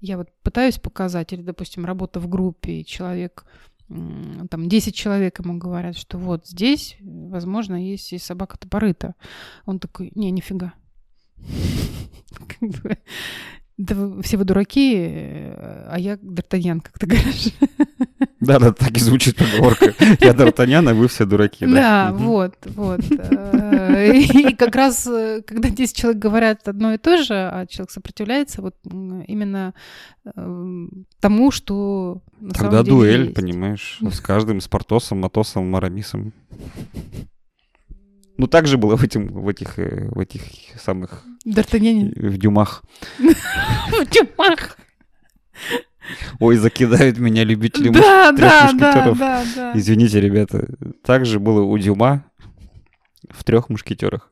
я 0.00 0.16
вот 0.16 0.28
пытаюсь 0.42 0.78
показать, 0.78 1.32
или, 1.32 1.42
допустим, 1.42 1.84
работа 1.84 2.18
в 2.18 2.28
группе, 2.28 2.80
и 2.80 2.84
человек, 2.84 3.44
там, 4.50 4.68
10 4.68 4.94
человек 4.94 5.38
ему 5.40 5.58
говорят, 5.58 5.96
что 5.96 6.18
вот 6.18 6.46
здесь, 6.46 6.96
возможно, 7.00 7.74
есть 7.74 8.12
и 8.12 8.18
собака 8.18 8.58
топорыта. 8.58 9.14
Он 9.66 9.78
такой, 9.78 10.12
не, 10.14 10.30
нифига. 10.30 10.74
Да 13.78 13.96
все 14.22 14.36
вы 14.36 14.44
дураки, 14.44 14.94
э, 14.96 15.86
а 15.88 15.98
я 15.98 16.14
Д'Артаньян, 16.14 16.82
как 16.82 16.98
ты 16.98 17.06
говоришь. 17.06 17.54
Да, 18.42 18.58
да, 18.58 18.72
так 18.72 18.90
и 18.96 19.00
звучит 19.00 19.36
поговорка. 19.36 19.94
Я 20.20 20.32
Д'Артаньян, 20.32 20.90
а 20.90 20.94
вы 20.94 21.06
все 21.06 21.24
дураки. 21.24 21.64
Да, 21.64 22.12
вот, 22.12 22.54
вот. 22.74 23.00
Э, 23.10 24.16
И 24.16 24.54
как 24.56 24.74
раз, 24.74 25.06
э, 25.06 25.42
когда 25.46 25.70
10 25.70 25.96
человек 25.96 26.20
говорят 26.20 26.66
одно 26.66 26.92
и 26.92 26.98
то 26.98 27.22
же, 27.22 27.34
а 27.34 27.66
человек 27.66 27.92
сопротивляется, 27.92 28.60
вот 28.60 28.74
именно 28.84 29.74
э, 30.24 30.86
тому, 31.20 31.52
что 31.52 32.20
на 32.40 32.50
Тогда 32.50 32.70
самом 32.70 32.84
деле 32.84 32.96
дуэль, 32.96 33.22
есть. 33.26 33.34
понимаешь, 33.34 33.98
с 34.00 34.20
каждым, 34.20 34.60
с 34.60 34.66
Портосом, 34.66 35.20
Матосом, 35.20 35.70
Марамисом. 35.70 36.32
Ну, 38.38 38.46
так 38.48 38.66
же 38.66 38.76
было 38.76 38.96
в, 38.96 39.04
этим, 39.04 39.28
в, 39.28 39.48
этих, 39.48 39.76
в 39.76 40.18
этих 40.18 40.42
самых, 40.82 41.22
Д'Артаньяне. 41.46 42.12
в 42.30 42.38
дюмах. 42.38 42.82
В 43.18 44.06
тюрьмах. 44.06 44.76
Ой, 46.40 46.56
закидают 46.56 47.18
меня 47.18 47.44
любители 47.44 47.88
Да, 47.90 48.32
трех 48.32 48.40
да, 48.40 48.72
да, 48.72 48.72
мушкетеров. 48.72 49.18
да, 49.18 49.44
да. 49.56 49.72
Извините, 49.74 50.20
ребята. 50.20 50.68
Так 51.04 51.26
же 51.26 51.38
было 51.38 51.62
у 51.62 51.78
Дюма 51.78 52.24
в 53.30 53.44
трех 53.44 53.68
мушкетерах. 53.68 54.28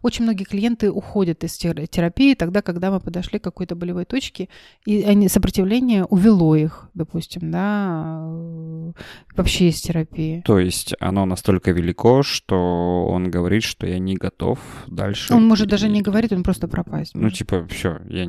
Очень 0.00 0.24
многие 0.24 0.44
клиенты 0.44 0.90
уходят 0.90 1.44
из 1.44 1.58
тер- 1.62 1.86
терапии 1.86 2.32
тогда, 2.34 2.62
когда 2.62 2.90
мы 2.90 3.00
подошли 3.00 3.38
к 3.38 3.44
какой-то 3.44 3.74
болевой 3.76 4.06
точке, 4.06 4.48
и 4.86 5.02
они, 5.02 5.28
сопротивление 5.28 6.04
увело 6.06 6.56
их, 6.56 6.88
допустим, 6.94 7.50
да, 7.50 8.22
э, 8.26 8.92
вообще 9.36 9.68
из 9.68 9.82
терапии. 9.82 10.42
То 10.46 10.58
есть 10.58 10.94
оно 11.00 11.26
настолько 11.26 11.72
велико, 11.72 12.22
что 12.22 13.04
он 13.06 13.30
говорит, 13.30 13.62
что 13.62 13.86
я 13.86 13.98
не 13.98 14.14
готов 14.14 14.58
дальше. 14.86 15.34
Он 15.34 15.46
может 15.46 15.68
даже 15.68 15.88
не 15.90 16.00
говорить, 16.00 16.32
он 16.32 16.44
просто 16.44 16.66
пропасть. 16.66 17.14
Ну, 17.14 17.22
может. 17.24 17.36
типа, 17.38 17.66
все, 17.68 18.00
я... 18.08 18.26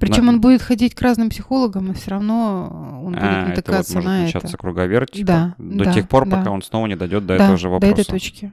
Причем 0.00 0.26
на- 0.26 0.32
он 0.32 0.40
будет 0.40 0.62
ходить 0.62 0.94
к 0.94 1.02
разным 1.02 1.30
психологам, 1.30 1.86
но 1.86 1.94
все 1.94 2.10
равно 2.12 3.00
он 3.04 3.12
будет 3.14 3.22
А, 3.22 3.26
это 3.26 3.38
вот 3.40 3.48
натыкаться 3.56 3.94
может 3.94 4.06
на 4.10 4.22
начаться 4.22 4.48
это. 4.48 4.56
круговерть, 4.58 5.10
типа, 5.12 5.26
Да, 5.26 5.54
до 5.58 5.84
да, 5.84 5.92
тех 5.92 6.08
пор, 6.08 6.28
да. 6.28 6.36
пока 6.38 6.50
он 6.50 6.62
снова 6.62 6.86
не 6.86 6.96
дойдет 6.96 7.26
до 7.26 7.36
да, 7.38 7.44
этого 7.44 7.56
же 7.56 7.66
до 7.68 7.70
вопроса. 7.72 7.94
этой 7.94 8.04
точки. 8.04 8.52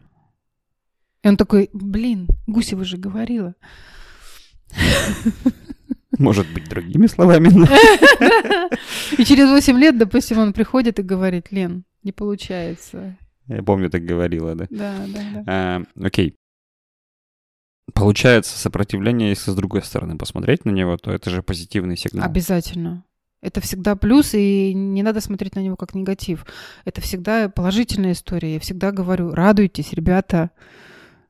И 1.24 1.27
он 1.27 1.38
такой, 1.38 1.69
блин, 1.74 2.27
Гусева 2.48 2.86
же 2.86 2.98
говорила. 2.98 3.55
Может 6.17 6.48
быть, 6.53 6.69
другими 6.69 7.07
словами. 7.07 7.50
И 9.17 9.25
через 9.25 9.50
8 9.50 9.77
лет, 9.77 9.98
допустим, 9.98 10.38
он 10.38 10.53
приходит 10.53 10.98
и 11.00 11.03
говорит, 11.03 11.51
Лен, 11.51 11.84
не 12.03 12.12
получается. 12.13 13.17
Я 13.48 13.62
помню, 13.63 13.89
так 13.89 14.03
говорила, 14.05 14.55
да. 14.55 14.65
Да, 14.69 14.93
да, 15.07 15.19
да. 15.34 15.43
А, 15.48 15.81
Окей. 16.01 16.36
Получается, 17.94 18.58
сопротивление, 18.58 19.30
если 19.30 19.51
с 19.51 19.56
другой 19.56 19.84
стороны 19.84 20.18
посмотреть 20.18 20.65
на 20.65 20.72
него, 20.72 20.98
то 20.98 21.12
это 21.12 21.30
же 21.30 21.44
позитивный 21.44 21.98
сигнал. 21.98 22.25
Обязательно. 22.25 23.04
Это 23.42 23.62
всегда 23.62 23.96
плюс, 23.96 24.34
и 24.34 24.74
не 24.74 25.04
надо 25.04 25.22
смотреть 25.22 25.56
на 25.56 25.60
него 25.60 25.75
как 25.75 25.94
негатив. 25.94 26.46
Это 26.84 27.00
всегда 27.01 27.48
положительная 27.48 28.13
история. 28.13 28.56
Я 28.56 28.60
всегда 28.60 28.92
говорю, 28.92 29.32
радуйтесь, 29.32 29.94
ребята. 29.94 30.50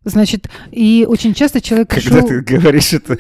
Значит, 0.05 0.49
и 0.71 1.05
очень 1.09 1.33
часто 1.33 1.59
человек 1.59 1.89
Когда 1.89 2.21
пришел... 2.21 2.27
ты 2.27 2.41
говоришь 2.41 2.93
это, 2.93 3.17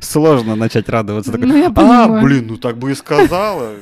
сложно 0.02 0.56
начать 0.56 0.88
радоваться. 0.88 1.32
Такой, 1.32 1.46
Ну, 1.46 1.56
я 1.56 1.68
а, 1.68 1.72
понимаю. 1.72 2.22
блин, 2.24 2.46
ну 2.48 2.56
так 2.58 2.76
бы 2.76 2.90
и 2.90 2.94
сказала. 2.94 3.76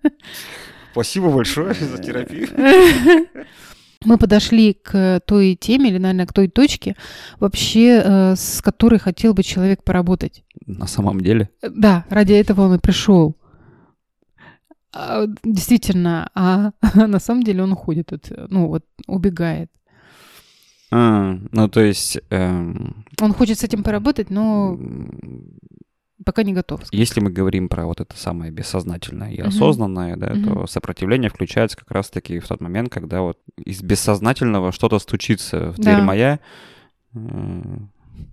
Спасибо 0.92 1.30
большое 1.30 1.72
за 1.74 1.98
терапию. 1.98 2.48
Мы 4.06 4.16
подошли 4.16 4.72
к 4.72 5.20
той 5.26 5.56
теме, 5.56 5.90
или, 5.90 5.98
наверное, 5.98 6.26
к 6.26 6.32
той 6.32 6.48
точке, 6.48 6.96
вообще, 7.38 8.02
э, 8.02 8.34
с 8.34 8.62
которой 8.62 8.98
хотел 8.98 9.34
бы 9.34 9.42
человек 9.42 9.84
поработать. 9.84 10.42
На 10.66 10.86
самом 10.86 11.20
деле. 11.20 11.50
Э, 11.62 11.68
Да, 11.68 12.04
ради 12.08 12.32
этого 12.32 12.62
он 12.62 12.74
и 12.74 12.78
пришел. 12.78 13.36
А, 14.92 15.26
Действительно, 15.44 16.30
а 16.34 16.72
на 17.06 17.18
самом 17.20 17.42
деле 17.42 17.62
он 17.62 17.72
уходит, 17.72 18.12
от, 18.12 18.32
ну 18.50 18.68
вот, 18.68 18.84
убегает. 19.06 19.70
А, 20.90 21.36
ну, 21.52 21.68
то 21.68 21.80
есть, 21.80 22.18
эм, 22.30 23.04
Он 23.20 23.32
хочет 23.34 23.58
с 23.58 23.64
этим 23.64 23.82
поработать, 23.82 24.30
но 24.30 24.78
пока 26.24 26.42
не 26.42 26.52
готов. 26.52 26.80
если 26.92 27.20
мы 27.20 27.30
говорим 27.30 27.68
про 27.68 27.86
вот 27.86 28.00
это 28.00 28.16
самое 28.16 28.50
бессознательное 28.50 29.30
и 29.32 29.38
Мгм. 29.40 29.48
осознанное, 29.48 30.16
да, 30.16 30.28
то 30.28 30.34
Мгм. 30.50 30.66
сопротивление 30.68 31.30
включается 31.30 31.76
как 31.76 31.90
раз-таки 31.90 32.38
в 32.38 32.46
тот 32.48 32.60
момент, 32.60 32.90
когда 32.92 33.22
вот 33.22 33.38
из 33.56 33.82
бессознательного 33.82 34.72
что-то 34.72 34.98
стучится 34.98 35.72
в 35.72 35.76
Да. 35.76 35.82
дверь 35.82 36.02
моя. 36.02 36.40
Э, 37.14 37.18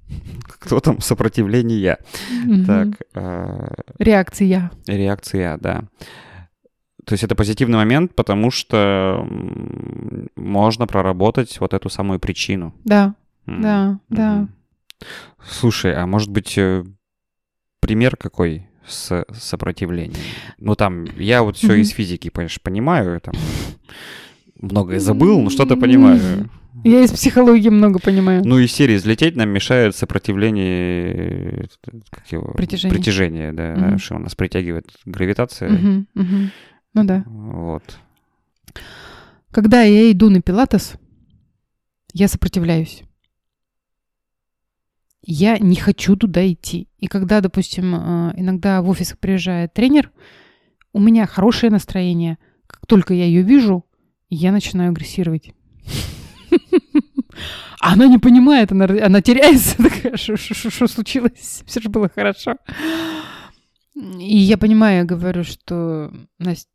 Кто 0.47 0.79
там? 0.79 0.99
Сопротивление. 1.01 1.97
Мгм. 2.45 2.65
Так, 2.65 2.87
э, 3.13 3.67
Реакция. 3.99 4.71
реакция, 4.87 5.57
да. 5.57 5.83
То 7.05 7.13
есть 7.13 7.23
это 7.23 7.35
позитивный 7.35 7.77
момент, 7.77 8.15
потому 8.15 8.51
что 8.51 9.25
можно 10.35 10.87
проработать 10.87 11.57
вот 11.61 11.73
эту 11.73 11.89
самую 11.89 12.19
причину. 12.19 12.73
Да, 12.83 13.15
да, 13.45 13.99
да. 14.09 14.47
Слушай, 15.49 15.93
а 15.95 16.05
может 16.05 16.29
быть, 16.29 16.57
э, 16.57 16.83
пример 17.79 18.15
какой 18.17 18.67
с 18.87 19.25
сопротивлением? 19.33 20.19
Ну, 20.59 20.75
там, 20.75 21.05
я 21.17 21.43
вот 21.43 21.57
все 21.57 21.75
из 21.75 21.89
физики, 21.89 22.29
конечно, 22.29 22.59
понимаю, 22.63 23.19
там, 23.21 23.33
многое 24.59 24.99
забыл, 24.99 25.41
но 25.41 25.49
что-то 25.49 25.75
понимаю. 25.75 26.49
Я 26.83 27.01
из 27.03 27.11
психологии 27.11 27.69
много 27.69 27.99
понимаю. 27.99 28.43
Ну, 28.45 28.59
из 28.59 28.71
серии 28.71 28.95
«Взлететь» 28.97 29.35
нам 29.35 29.49
мешает 29.49 29.95
сопротивление 29.95 31.67
как 32.11 32.31
его? 32.31 32.53
Притяжение. 32.53 32.95
притяжения, 32.95 33.51
да, 33.51 33.73
Мгм. 33.75 33.97
что 33.97 34.15
у 34.15 34.19
нас 34.19 34.35
притягивает 34.35 34.85
гравитация. 35.05 35.69
Мгм, 35.71 36.07
мгм. 36.13 36.51
Ну 36.93 37.03
да. 37.03 37.23
Вот. 37.25 37.83
Когда 39.51 39.81
я 39.81 40.11
иду 40.11 40.29
на 40.29 40.39
пилатес, 40.41 40.93
я 42.13 42.27
сопротивляюсь. 42.27 43.01
Я 45.29 45.57
не 45.59 45.75
хочу 45.75 46.15
туда 46.15 46.49
идти. 46.49 46.87
И 46.99 47.07
когда, 47.07 47.41
допустим, 47.41 47.93
э, 47.95 48.33
иногда 48.37 48.81
в 48.81 48.89
офис 48.89 49.13
приезжает 49.19 49.73
тренер, 49.73 50.09
у 50.93 51.01
меня 51.01 51.27
хорошее 51.27 51.69
настроение. 51.69 52.37
Как 52.65 52.85
только 52.85 53.13
я 53.13 53.25
ее 53.25 53.41
вижу, 53.41 53.85
я 54.29 54.53
начинаю 54.53 54.91
агрессировать. 54.91 55.53
Она 57.81 58.07
не 58.07 58.17
понимает, 58.19 58.71
она, 58.71 58.85
она 58.85 59.21
теряется. 59.21 59.75
Такая, 59.83 60.15
что 60.15 60.87
случилось? 60.87 61.63
Все 61.65 61.81
же 61.81 61.89
было 61.89 62.09
хорошо. 62.09 62.55
И 63.95 64.37
я 64.37 64.57
понимаю, 64.57 64.99
я 64.99 65.03
говорю, 65.03 65.43
что, 65.43 66.11
Настя, 66.39 66.69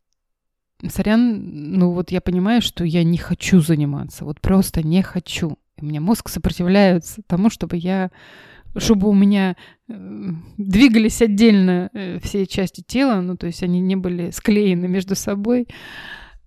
сорян, 0.90 1.78
ну 1.78 1.92
вот 1.92 2.10
я 2.10 2.20
понимаю, 2.20 2.60
что 2.60 2.84
я 2.84 3.02
не 3.02 3.16
хочу 3.16 3.60
заниматься. 3.60 4.26
Вот 4.26 4.42
просто 4.42 4.86
не 4.86 5.02
хочу. 5.02 5.58
У 5.82 5.86
меня 5.86 6.00
мозг 6.00 6.28
сопротивляется 6.28 7.22
тому, 7.26 7.50
чтобы 7.50 7.76
я 7.76 8.10
чтобы 8.76 9.08
у 9.08 9.12
меня 9.12 9.54
э, 9.88 9.92
двигались 10.56 11.20
отдельно 11.20 11.90
э, 11.92 12.18
все 12.20 12.46
части 12.46 12.80
тела, 12.80 13.20
ну, 13.20 13.36
то 13.36 13.46
есть 13.46 13.62
они 13.62 13.80
не 13.80 13.96
были 13.96 14.30
склеены 14.30 14.88
между 14.88 15.14
собой. 15.14 15.68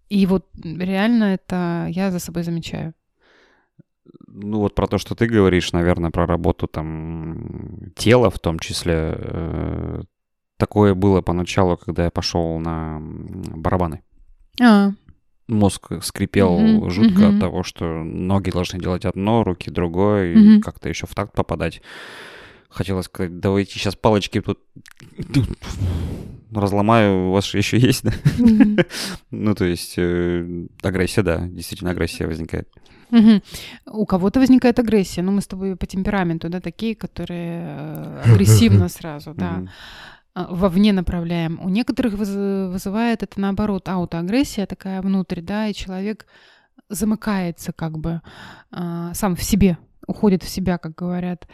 И 0.10 0.26
вот 0.26 0.48
реально 0.64 1.36
это 1.36 1.86
я 1.90 2.10
за 2.10 2.18
собой 2.18 2.42
замечаю. 2.42 2.96
Ну 4.28 4.60
вот 4.60 4.74
про 4.74 4.88
то, 4.88 4.98
что 4.98 5.14
ты 5.14 5.28
говоришь, 5.28 5.72
наверное, 5.72 6.10
про 6.10 6.26
работу 6.26 6.68
там 6.68 7.92
тела 7.96 8.32
в 8.32 8.40
том 8.40 8.58
числе. 8.58 9.14
э, 9.18 10.02
Такое 10.58 10.96
было 10.96 11.22
поначалу, 11.22 11.76
когда 11.76 12.06
я 12.06 12.12
пошел 12.12 12.60
на 12.60 13.00
барабаны. 13.02 14.02
А, 14.62 14.92
Мозг 15.48 15.92
скрипел 16.02 16.58
Мгм, 16.58 16.90
жутко 16.90 17.26
мгм. 17.26 17.36
от 17.36 17.40
того, 17.40 17.64
что 17.64 17.86
ноги 17.86 18.50
должны 18.50 18.80
делать 18.80 19.06
одно, 19.06 19.44
руки 19.44 19.70
другое, 19.70 20.34
и 20.34 20.36
Мгм. 20.36 20.62
как-то 20.62 20.90
еще 20.90 21.06
в 21.06 21.14
такт 21.14 21.34
попадать. 21.34 21.82
Хотелось 22.70 23.06
сказать, 23.06 23.40
давайте 23.40 23.74
сейчас 23.74 23.96
палочки 23.96 24.42
тут 24.42 24.60
разломаю, 26.52 27.28
у 27.30 27.32
вас 27.32 27.46
же 27.46 27.58
еще 27.58 27.78
есть, 27.78 28.04
да? 28.04 28.12
Ну, 29.32 29.54
то 29.56 29.66
есть 29.66 29.96
э, 29.98 30.66
агрессия, 30.82 31.22
да, 31.22 31.48
действительно 31.48 31.92
агрессия 31.92 32.28
возникает. 32.28 32.68
Мгм. 33.12 33.42
У 33.86 34.06
кого-то 34.06 34.40
возникает 34.40 34.80
агрессия, 34.80 35.22
но 35.22 35.32
мы 35.32 35.42
с 35.42 35.48
тобой 35.48 35.76
по 35.76 35.86
темпераменту, 35.86 36.50
да, 36.50 36.60
такие, 36.60 36.96
которые 36.96 37.62
э, 37.64 38.22
агрессивно 38.26 38.90
сразу, 38.90 39.34
да, 39.34 39.64
вовне 40.36 40.92
направляем. 40.92 41.60
У 41.64 41.70
некоторых 41.70 42.14
выз- 42.14 42.70
вызывает 42.70 43.24
это 43.24 43.40
наоборот 43.40 43.88
аутоагрессия 43.88 44.66
такая 44.66 45.02
внутрь, 45.02 45.42
да, 45.42 45.68
и 45.68 45.74
человек 45.74 46.28
замыкается 46.90 47.72
как 47.72 47.98
бы 47.98 48.22
а, 48.72 49.14
сам 49.14 49.36
в 49.36 49.44
себе, 49.44 49.78
уходит 50.08 50.44
в 50.44 50.50
себя, 50.50 50.78
как 50.78 50.96
говорят. 50.96 51.48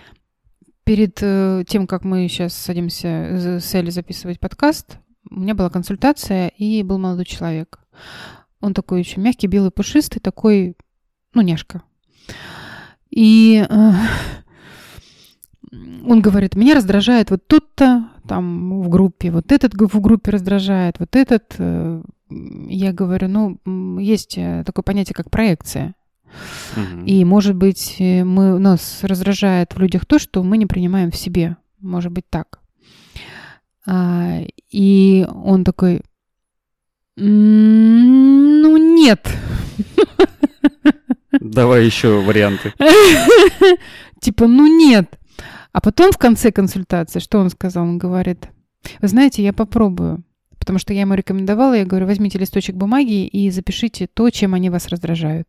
Перед 0.84 1.20
э, 1.22 1.64
тем, 1.68 1.86
как 1.86 2.04
мы 2.04 2.28
сейчас 2.28 2.56
садимся 2.56 3.60
с 3.62 3.74
Элли 3.76 3.92
записывать 3.92 4.40
подкаст, 4.40 4.98
у 5.30 5.40
меня 5.40 5.54
была 5.54 5.70
консультация, 5.70 6.48
и 6.50 6.82
был 6.82 6.98
молодой 6.98 7.26
человек. 7.26 7.80
Он 8.60 8.74
такой 8.74 9.02
очень 9.02 9.22
мягкий, 9.22 9.48
белый, 9.48 9.72
пушистый, 9.72 10.20
такой, 10.20 10.76
ну, 11.34 11.42
няшка. 11.42 11.84
И 13.12 13.66
э, 13.70 13.92
он 15.72 16.22
говорит, 16.22 16.56
меня 16.56 16.76
раздражает 16.76 17.32
вот 17.32 17.48
тут-то, 17.48 18.10
там 18.28 18.82
в 18.82 18.90
группе, 18.90 19.32
вот 19.32 19.52
этот 19.52 19.74
в 19.74 20.02
группе 20.02 20.32
раздражает, 20.32 21.00
вот 21.00 21.16
этот. 21.16 21.56
э, 21.58 22.02
Я 22.70 22.92
говорю, 22.94 23.28
ну, 23.28 23.98
есть 24.00 24.38
э, 24.38 24.64
такое 24.66 24.84
понятие, 24.84 25.14
как 25.16 25.30
проекция. 25.30 25.96
Мгм. 26.76 27.06
И, 27.06 27.24
может 27.26 27.56
быть, 27.56 27.96
э, 28.00 28.24
мы, 28.24 28.60
нас 28.60 29.00
раздражает 29.04 29.74
в 29.74 29.80
людях 29.80 30.06
то, 30.06 30.20
что 30.20 30.44
мы 30.44 30.58
не 30.58 30.66
принимаем 30.66 31.12
в 31.12 31.16
себе. 31.16 31.58
Может 31.80 32.12
быть, 32.12 32.26
так. 32.30 32.60
А, 33.88 34.40
и 34.70 35.26
он 35.34 35.64
такой, 35.64 36.02
«М, 37.18 38.62
ну, 38.62 38.78
нет. 38.78 39.28
Давай 41.40 41.86
еще 41.86 42.22
варианты. 42.22 42.74
Типа, 44.22 44.48
ну 44.48 44.68
нет. 44.68 45.18
А 45.72 45.82
потом 45.82 46.12
в 46.12 46.18
конце 46.18 46.52
консультации, 46.52 47.20
что 47.20 47.40
он 47.40 47.50
сказал? 47.50 47.84
Он 47.84 47.98
говорит, 47.98 48.50
вы 49.02 49.08
знаете, 49.08 49.44
я 49.44 49.54
попробую. 49.54 50.24
Потому 50.60 50.78
что 50.78 50.94
я 50.94 51.02
ему 51.02 51.16
рекомендовала, 51.16 51.74
я 51.74 51.86
говорю, 51.86 52.06
возьмите 52.06 52.38
листочек 52.38 52.76
бумаги 52.76 53.26
и 53.26 53.50
запишите 53.50 54.08
то, 54.08 54.30
чем 54.30 54.54
они 54.54 54.70
вас 54.70 54.90
раздражают. 54.90 55.48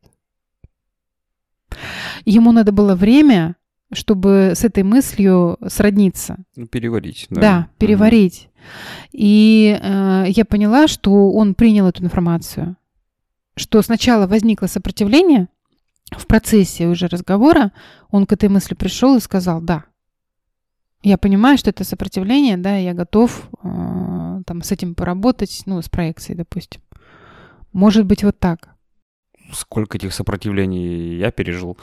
Ему 2.25 2.53
надо 2.53 2.73
было 2.73 2.95
время, 2.95 3.57
чтобы 3.93 4.53
с 4.55 4.65
этой 4.65 4.85
мыслью 4.85 5.59
сродниться. 5.67 6.39
Ну, 6.57 6.67
переварить. 6.67 7.27
Да, 7.29 7.41
Да, 7.41 7.69
переварить. 7.79 8.49
И 9.13 9.79
э, 9.81 10.25
я 10.29 10.45
поняла, 10.45 10.89
что 10.89 11.31
он 11.33 11.55
принял 11.55 11.87
эту 11.87 12.03
информацию. 12.05 12.77
Что 13.55 13.83
сначала 13.83 14.27
возникло 14.27 14.67
сопротивление, 14.67 15.49
в 16.11 16.27
процессе 16.27 16.87
уже 16.87 17.07
разговора 17.07 17.73
он 18.11 18.27
к 18.27 18.33
этой 18.33 18.49
мысли 18.49 18.75
пришел 18.75 19.17
и 19.17 19.21
сказал 19.21 19.61
«да». 19.61 19.85
Я 21.03 21.19
понимаю, 21.19 21.59
что 21.59 21.71
это 21.71 21.85
сопротивление, 21.85 22.57
да, 22.57 22.77
я 22.77 22.95
готов 22.95 23.49
э, 23.63 24.43
там 24.47 24.63
с 24.63 24.71
этим 24.71 24.95
поработать, 24.95 25.63
ну, 25.67 25.83
с 25.83 25.89
проекцией, 25.89 26.37
допустим. 26.37 26.81
Может 27.73 28.07
быть, 28.07 28.23
вот 28.23 28.39
так. 28.39 28.71
Сколько 29.53 29.99
этих 29.99 30.15
сопротивлений 30.15 31.17
я 31.17 31.33
пережил, 31.33 31.77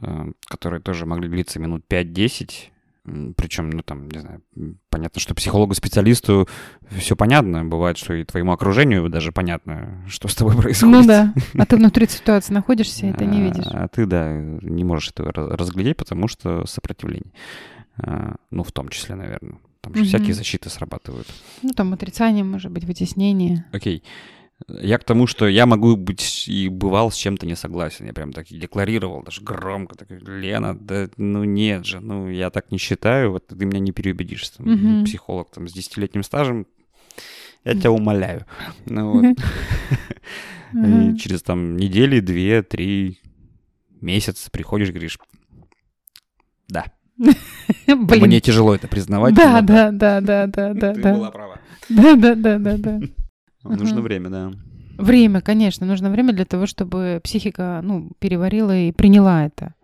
э, 0.00 0.32
которые 0.46 0.80
тоже 0.80 1.04
могли 1.04 1.28
длиться 1.28 1.58
минут 1.58 1.84
5-10. 1.90 2.70
Причем, 3.36 3.70
ну 3.70 3.82
там, 3.82 4.08
не 4.08 4.20
знаю, 4.20 4.42
понятно, 4.90 5.20
что 5.20 5.34
психологу-специалисту 5.34 6.48
все 6.90 7.16
понятно. 7.16 7.64
Бывает, 7.64 7.96
что 7.96 8.14
и 8.14 8.24
твоему 8.24 8.52
окружению 8.52 9.08
даже 9.08 9.32
понятно, 9.32 10.04
что 10.06 10.28
с 10.28 10.34
тобой 10.34 10.54
происходит. 10.62 10.94
Ну 10.94 11.04
да. 11.06 11.34
А 11.58 11.66
ты 11.66 11.76
внутри 11.76 12.06
ситуации 12.06 12.52
находишься, 12.52 13.06
и 13.06 13.12
ты 13.12 13.24
не 13.24 13.42
видишь. 13.42 13.64
А 13.66 13.88
ты, 13.88 14.06
да, 14.06 14.32
не 14.32 14.84
можешь 14.84 15.10
этого 15.10 15.32
раз- 15.32 15.50
разглядеть, 15.50 15.96
потому 15.96 16.28
что 16.28 16.66
сопротивление. 16.66 17.32
А, 18.02 18.36
Ну, 18.50 18.62
в 18.64 18.72
том 18.72 18.88
числе, 18.88 19.14
наверное. 19.14 19.58
Там 19.80 19.94
же 19.94 20.00
Мгм. 20.02 20.08
всякие 20.08 20.34
защиты 20.34 20.68
срабатывают. 20.70 21.26
Ну, 21.62 21.70
там 21.70 21.92
отрицание, 21.92 22.44
может 22.44 22.70
быть, 22.70 22.84
вытеснение. 22.84 23.64
Окей. 23.72 24.02
Я 24.68 24.98
к 24.98 25.04
тому, 25.04 25.26
что 25.26 25.48
я 25.48 25.64
могу 25.64 25.96
быть 25.96 26.44
и 26.46 26.68
бывал 26.68 27.10
с 27.10 27.16
чем-то 27.16 27.46
не 27.46 27.56
согласен. 27.56 28.04
Я 28.06 28.12
прям 28.12 28.32
так 28.32 28.50
и 28.50 28.58
декларировал, 28.58 29.22
даже 29.22 29.40
громко. 29.40 29.96
Так, 29.96 30.10
Лена, 30.10 30.78
да 30.78 31.08
ну 31.16 31.44
нет 31.44 31.86
же, 31.86 32.00
ну 32.00 32.28
я 32.28 32.50
так 32.50 32.70
не 32.70 32.76
считаю, 32.76 33.32
вот 33.32 33.46
ты 33.46 33.54
меня 33.64 33.78
не 33.80 33.92
переубедишь. 33.92 34.50
Там, 34.50 34.66
Мгм. 34.70 35.04
Психолог 35.06 35.50
там 35.50 35.66
с 35.66 35.72
десятилетним 35.72 36.22
стажем, 36.22 36.66
я 37.64 37.74
тебя 37.74 37.90
умоляю. 37.90 38.44
Ну, 38.84 39.12
вот. 39.12 39.38
Через 41.18 41.42
там 41.42 41.76
недели, 41.76 42.20
две, 42.20 42.62
три, 42.62 43.18
месяц 44.02 44.48
приходишь, 44.50 44.90
говоришь, 44.90 45.18
да, 46.68 46.84
Блин. 47.86 48.24
мне 48.26 48.40
тяжело 48.40 48.74
это 48.74 48.88
признавать. 48.88 49.34
Да, 49.34 49.60
да, 49.60 49.90
да, 49.90 50.20
да, 50.20 50.46
да, 50.46 50.72
да, 50.72 50.94
Ты 50.94 51.02
была 51.02 51.30
права. 51.30 51.58
Да, 51.88 52.14
да, 52.16 52.34
да, 52.34 52.58
да, 52.58 52.76
да. 52.78 53.00
Нужно 53.64 54.00
время, 54.00 54.30
да. 54.30 54.52
Время, 54.96 55.40
конечно, 55.40 55.86
нужно 55.86 56.10
время 56.10 56.32
для 56.32 56.44
того, 56.44 56.66
чтобы 56.66 57.20
психика, 57.24 57.80
ну, 57.82 58.10
переварила 58.18 58.76
и 58.76 58.92
приняла 58.92 59.46
это. 59.46 59.74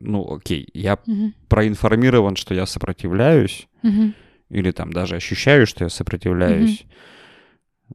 Ну, 0.00 0.34
окей, 0.34 0.68
я 0.72 0.98
Мгм. 1.06 1.34
проинформирован, 1.48 2.36
что 2.36 2.54
я 2.54 2.64
сопротивляюсь, 2.66 3.66
Мгм. 3.82 4.14
или 4.50 4.70
там 4.70 4.92
даже 4.92 5.16
ощущаю, 5.16 5.66
что 5.66 5.84
я 5.84 5.90
сопротивляюсь. 5.90 6.84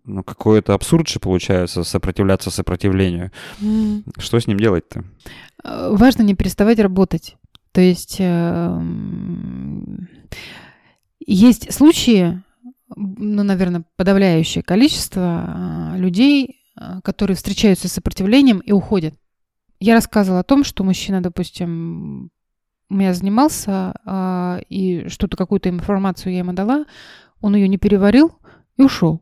Ну, 0.06 0.24
какой-то 0.24 0.74
абсурд 0.74 1.08
же 1.08 1.20
получается 1.20 1.84
сопротивляться 1.84 2.50
сопротивлению. 2.50 3.32
М. 3.62 4.04
Что 4.18 4.40
с 4.40 4.48
ним 4.48 4.58
делать-то? 4.58 5.04
Э, 5.64 5.90
Важно 5.92 6.24
не 6.24 6.34
переставать 6.34 6.80
работать. 6.80 7.36
То 7.72 7.82
есть 7.82 8.18
эм, 8.20 10.10
есть 11.26 11.74
случаи, 11.74 12.42
ну, 12.96 13.44
наверное, 13.44 13.86
подавляющее 13.96 14.64
количество 14.64 15.22
а, 15.48 15.94
людей, 15.96 16.62
которые 17.04 17.38
встречаются 17.38 17.88
с 17.88 17.94
сопротивлением 17.94 18.60
и 18.60 18.72
уходят. 18.72 19.14
Я 19.80 19.94
рассказывала 19.94 20.42
о 20.42 20.44
том, 20.44 20.64
что 20.64 20.84
мужчина, 20.84 21.22
допустим, 21.22 22.32
у 22.90 22.94
меня 22.94 23.14
занимался, 23.14 23.94
и 24.70 25.06
что-то, 25.08 25.38
какую-то 25.38 25.70
информацию 25.70 26.34
я 26.34 26.40
ему 26.40 26.54
дала, 26.54 26.86
он 27.40 27.56
ее 27.56 27.68
не 27.68 27.78
переварил 27.78 28.34
и 28.78 28.84
ушел. 28.84 29.22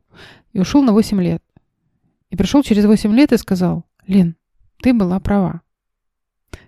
И 0.54 0.60
ушел 0.60 0.82
на 0.82 0.94
8 0.94 1.22
лет. 1.22 1.44
И 2.30 2.36
пришел 2.36 2.64
через 2.64 2.86
8 2.86 3.14
лет 3.14 3.32
и 3.32 3.38
сказал, 3.38 3.86
Лен, 4.08 4.36
ты 4.82 4.94
была 4.94 5.20
права. 5.20 5.62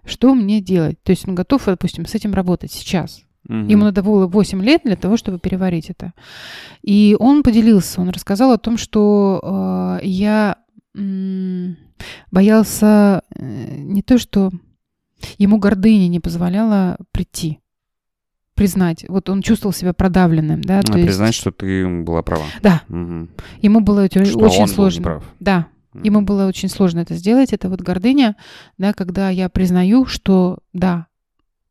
Что 0.06 0.34
мне 0.36 0.62
делать? 0.62 1.02
То 1.04 1.12
есть 1.12 1.28
он 1.28 1.36
готов, 1.36 1.66
допустим, 1.66 2.06
с 2.06 2.16
этим 2.16 2.34
работать 2.34 2.72
сейчас. 2.72 3.24
Угу. 3.48 3.56
Ему 3.56 3.84
надо 3.84 4.04
было 4.04 4.28
8 4.28 4.62
лет 4.62 4.82
для 4.84 4.96
того, 4.96 5.18
чтобы 5.18 5.40
переварить 5.40 5.90
это. 5.90 6.14
И 6.82 7.16
он 7.20 7.44
поделился, 7.44 8.02
он 8.02 8.10
рассказал 8.10 8.52
о 8.52 8.58
том, 8.58 8.78
что 8.78 10.00
э, 10.02 10.06
я 10.06 10.58
м- 10.96 11.78
боялся 12.32 13.24
э, 13.36 13.78
не 13.78 14.02
то, 14.02 14.18
что 14.18 14.52
ему 15.38 15.58
гордыня 15.58 16.08
не 16.08 16.20
позволяла 16.20 16.98
прийти 17.12 17.61
признать. 18.62 19.06
Вот 19.08 19.28
он 19.28 19.42
чувствовал 19.42 19.74
себя 19.74 19.92
продавленным, 19.92 20.62
да. 20.62 20.82
А, 20.88 20.92
признать, 20.92 21.30
есть... 21.30 21.40
что 21.40 21.52
ты 21.52 21.88
была 21.88 22.22
права. 22.22 22.46
Да. 22.62 22.84
Угу. 22.90 23.28
Ему 23.64 23.80
было 23.80 24.06
что 24.06 24.20
очень 24.20 24.62
он 24.62 24.68
сложно. 24.68 25.02
Был 25.02 25.10
неправ. 25.16 25.34
Да. 25.40 25.68
Ему 26.04 26.22
было 26.22 26.46
очень 26.46 26.70
сложно 26.70 27.00
это 27.00 27.16
сделать. 27.16 27.54
Это 27.54 27.70
вот 27.70 27.82
гордыня, 27.82 28.36
да, 28.78 28.94
когда 28.94 29.32
я 29.32 29.50
признаю, 29.50 30.06
что 30.06 30.60
да, 30.74 31.08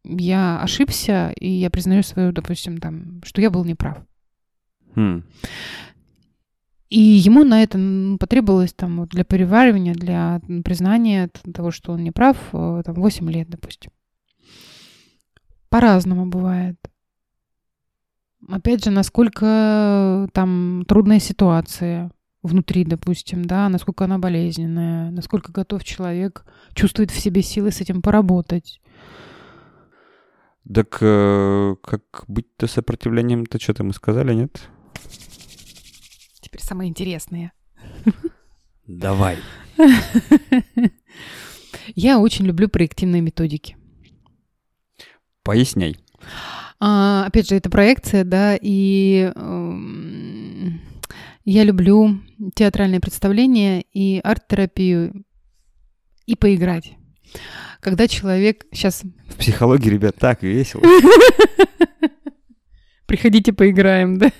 я 0.03 0.61
ошибся, 0.61 1.33
и 1.39 1.49
я 1.49 1.71
признаю 1.71 2.03
свою, 2.03 2.33
допустим, 2.33 2.79
там, 2.79 3.23
что 3.25 3.41
я 3.41 3.51
был 3.51 3.65
неправ. 3.65 3.99
Хм. 4.97 5.23
И 6.89 7.01
ему 7.01 7.45
на 7.45 7.63
это 7.63 7.79
потребовалось 8.19 8.73
там 8.73 9.07
для 9.07 9.23
переваривания, 9.23 9.95
для 9.95 10.41
признания 10.65 11.31
того, 11.55 11.71
что 11.71 11.93
он 11.93 12.03
неправ, 12.03 12.37
э, 12.53 12.83
там 12.85 12.95
8 12.97 13.31
лет, 13.31 13.49
допустим. 13.49 13.93
По-разному 15.71 16.27
бывает. 16.27 16.77
Опять 18.49 18.85
же, 18.85 18.91
насколько 18.91 20.29
там 20.33 20.85
трудная 20.87 21.21
ситуация 21.21 22.11
внутри, 22.43 22.85
допустим, 22.85 23.45
да, 23.45 23.69
насколько 23.69 24.05
она 24.05 24.19
болезненная, 24.19 25.11
насколько 25.11 25.53
готов 25.53 25.85
человек 25.85 26.45
чувствует 26.75 27.11
в 27.11 27.19
себе 27.19 27.43
силы 27.43 27.71
с 27.71 27.81
этим 27.81 28.03
поработать. 28.03 28.81
Так 30.73 30.99
э, 31.01 31.77
как 31.83 32.25
быть-то 32.29 32.67
сопротивлением-то 32.67 33.61
что-то 33.61 33.85
мы 33.85 33.93
сказали, 33.93 34.35
нет? 34.35 34.69
Теперь 36.41 36.63
самое 36.63 36.91
интересное. 36.91 37.53
Давай. 38.87 39.39
Я 41.95 42.19
очень 42.19 42.47
люблю 42.47 42.69
проективные 42.69 43.23
методики. 43.23 43.77
Поясняй. 45.43 45.97
А, 46.79 47.25
опять 47.27 47.49
же, 47.49 47.57
это 47.57 47.71
проекция, 47.71 48.25
да, 48.25 48.57
и 48.61 49.33
э, 49.35 49.73
я 51.45 51.65
люблю 51.65 52.21
театральные 52.55 53.01
представления 53.01 53.83
и 53.93 54.21
арт-терапию 54.23 55.25
и 56.27 56.37
поиграть. 56.37 56.95
Когда 57.81 58.09
человек 58.09 58.67
сейчас... 58.73 59.03
В 59.29 59.37
психологии, 59.37 59.91
ребят, 59.91 60.17
так 60.17 60.43
весело. 60.43 60.83
Приходите, 63.07 63.53
поиграем, 63.53 64.19
да? 64.19 64.31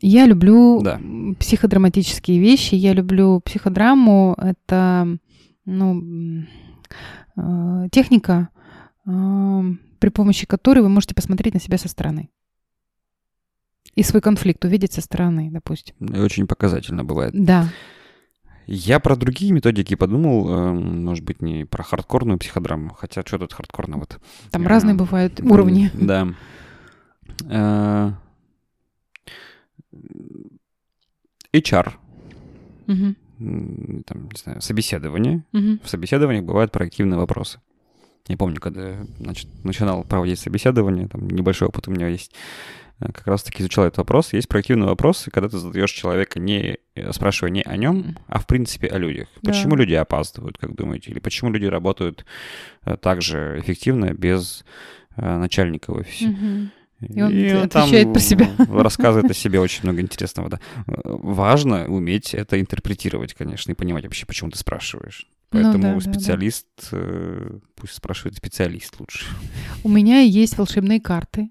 Я 0.00 0.26
люблю 0.26 0.80
да. 0.82 1.00
психодраматические 1.38 2.38
вещи, 2.38 2.74
я 2.74 2.92
люблю 2.92 3.40
психодраму. 3.40 4.36
Это 4.38 5.18
ну, 5.64 6.44
э, 7.36 7.88
техника, 7.90 8.50
при 9.04 10.08
помощи 10.08 10.46
которой 10.46 10.80
вы 10.80 10.88
можете 10.88 11.14
посмотреть 11.14 11.54
на 11.54 11.60
себя 11.60 11.78
со 11.78 11.88
стороны. 11.88 12.30
И 13.94 14.02
свой 14.02 14.20
конфликт 14.20 14.64
увидеть 14.64 14.92
со 14.92 15.00
стороны, 15.00 15.50
допустим. 15.52 15.94
И 16.00 16.18
очень 16.18 16.46
показательно 16.46 17.04
бывает. 17.04 17.32
Да. 17.34 17.68
Я 18.66 18.98
про 18.98 19.14
другие 19.14 19.52
методики 19.52 19.94
подумал, 19.94 20.48
э, 20.48 20.72
может 20.72 21.22
быть, 21.22 21.42
не 21.42 21.64
про 21.64 21.82
хардкорную 21.82 22.38
психодраму, 22.38 22.94
хотя 22.94 23.22
что 23.22 23.38
тут 23.38 23.52
хардкорного-то? 23.52 24.20
Там 24.50 24.66
разные 24.66 24.94
бывают 24.94 25.40
уровни. 25.40 25.90
Да. 26.00 26.28
Э, 27.48 28.12
HR. 31.52 31.92
Угу. 32.86 33.14
Там, 34.06 34.28
не 34.28 34.38
знаю, 34.42 34.60
собеседование. 34.60 35.44
Угу. 35.52 35.80
В 35.82 35.88
собеседованиях 35.88 36.44
бывают 36.44 36.72
проактивные 36.72 37.18
вопросы. 37.18 37.60
Я 38.26 38.36
помню, 38.38 38.58
когда 38.58 39.04
значит, 39.18 39.48
начинал 39.64 40.02
проводить 40.02 40.38
собеседование, 40.38 41.08
там 41.08 41.28
небольшой 41.28 41.68
опыт 41.68 41.88
у 41.88 41.90
меня 41.90 42.08
есть, 42.08 42.32
э, 43.00 43.12
как 43.12 43.26
раз-таки 43.26 43.62
изучал 43.62 43.84
этот 43.84 43.98
вопрос. 43.98 44.32
Есть 44.32 44.48
проактивный 44.48 44.86
вопрос, 44.86 45.28
когда 45.30 45.48
ты 45.50 45.58
задаешь 45.58 45.90
человека, 45.90 46.40
не 46.40 46.78
э, 46.94 47.12
спрашивая 47.12 47.50
не 47.50 47.62
о 47.62 47.76
нем, 47.76 48.16
а 48.26 48.38
в 48.38 48.46
принципе 48.46 48.88
о 48.88 48.96
людях. 48.96 49.28
Да. 49.42 49.52
Почему 49.52 49.76
люди 49.76 49.92
опаздывают, 49.92 50.56
как 50.56 50.74
думаете? 50.74 51.10
Или 51.10 51.18
почему 51.18 51.50
люди 51.50 51.66
работают 51.66 52.24
э, 52.84 52.96
так 52.96 53.20
же 53.20 53.60
эффективно 53.60 54.14
без 54.14 54.64
начальника 55.16 55.92
в 55.92 55.98
офисе? 55.98 56.30
Угу. 56.30 56.70
И 57.14 57.22
он, 57.22 57.30
и 57.30 57.48
отвечает 57.48 58.04
там 58.04 58.12
про 58.12 58.20
себя. 58.20 58.50
Рассказывает 58.82 59.30
о 59.30 59.34
себе 59.34 59.60
очень 59.60 59.82
много 59.82 60.00
интересного. 60.00 60.48
Да. 60.48 60.60
Важно 60.86 61.86
уметь 61.86 62.32
это 62.34 62.58
интерпретировать, 62.58 63.34
конечно, 63.34 63.70
и 63.70 63.74
понимать 63.74 64.04
вообще, 64.04 64.26
почему 64.26 64.50
ты 64.50 64.58
спрашиваешь. 64.58 65.26
Ну 65.54 65.62
Поэтому 65.62 65.94
ну, 65.94 66.00
да, 66.00 66.12
специалист, 66.12 66.66
да, 66.90 66.98
да. 66.98 67.60
пусть 67.76 67.94
спрашивает 67.94 68.36
специалист 68.36 68.98
лучше. 68.98 69.26
У 69.84 69.88
меня 69.88 70.20
есть 70.20 70.58
волшебные 70.58 71.00
карты 71.00 71.50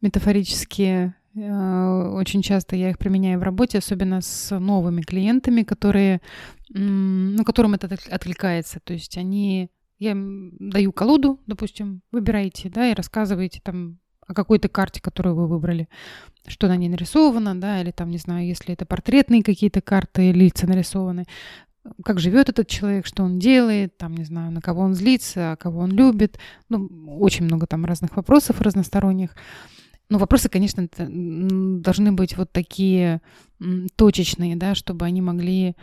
метафорические. 0.00 1.14
Э, 1.36 2.10
очень 2.14 2.42
часто 2.42 2.74
я 2.74 2.90
их 2.90 2.98
применяю 2.98 3.38
в 3.38 3.44
работе, 3.44 3.78
особенно 3.78 4.20
с 4.20 4.58
новыми 4.58 5.02
клиентами, 5.02 5.62
которые, 5.62 6.20
ну, 6.68 7.44
которым 7.44 7.74
это 7.74 7.96
откликается. 8.10 8.80
То 8.82 8.92
есть 8.92 9.16
они, 9.16 9.70
я 10.00 10.12
им 10.12 10.52
даю 10.58 10.92
колоду, 10.92 11.40
допустим, 11.46 12.02
выбирайте, 12.10 12.70
да, 12.70 12.90
и 12.90 12.94
рассказываете 12.94 13.60
там 13.62 13.98
о 14.26 14.34
какой-то 14.34 14.68
карте, 14.68 15.00
которую 15.00 15.36
вы 15.36 15.46
выбрали, 15.46 15.88
что 16.46 16.68
на 16.68 16.76
ней 16.76 16.88
нарисовано, 16.88 17.58
да, 17.58 17.80
или 17.80 17.92
там, 17.92 18.10
не 18.10 18.18
знаю, 18.18 18.46
если 18.46 18.74
это 18.74 18.84
портретные 18.84 19.42
какие-то 19.42 19.80
карты, 19.80 20.32
лица 20.32 20.66
нарисованы, 20.66 21.24
как 22.04 22.20
живет 22.20 22.48
этот 22.48 22.68
человек, 22.68 23.06
что 23.06 23.22
он 23.22 23.38
делает, 23.38 23.96
там, 23.96 24.14
не 24.14 24.24
знаю, 24.24 24.50
на 24.52 24.60
кого 24.60 24.82
он 24.82 24.94
злится, 24.94 25.52
а 25.52 25.56
кого 25.56 25.80
он 25.80 25.90
любит. 25.90 26.38
Ну, 26.68 26.88
очень 27.20 27.44
много 27.44 27.66
там 27.66 27.84
разных 27.84 28.16
вопросов 28.16 28.60
разносторонних. 28.60 29.34
Но 30.10 30.18
вопросы, 30.18 30.48
конечно, 30.48 30.88
должны 30.98 32.12
быть 32.12 32.36
вот 32.36 32.50
такие 32.52 33.20
точечные, 33.96 34.56
да, 34.56 34.74
чтобы 34.74 35.04
они 35.04 35.20
могли 35.20 35.76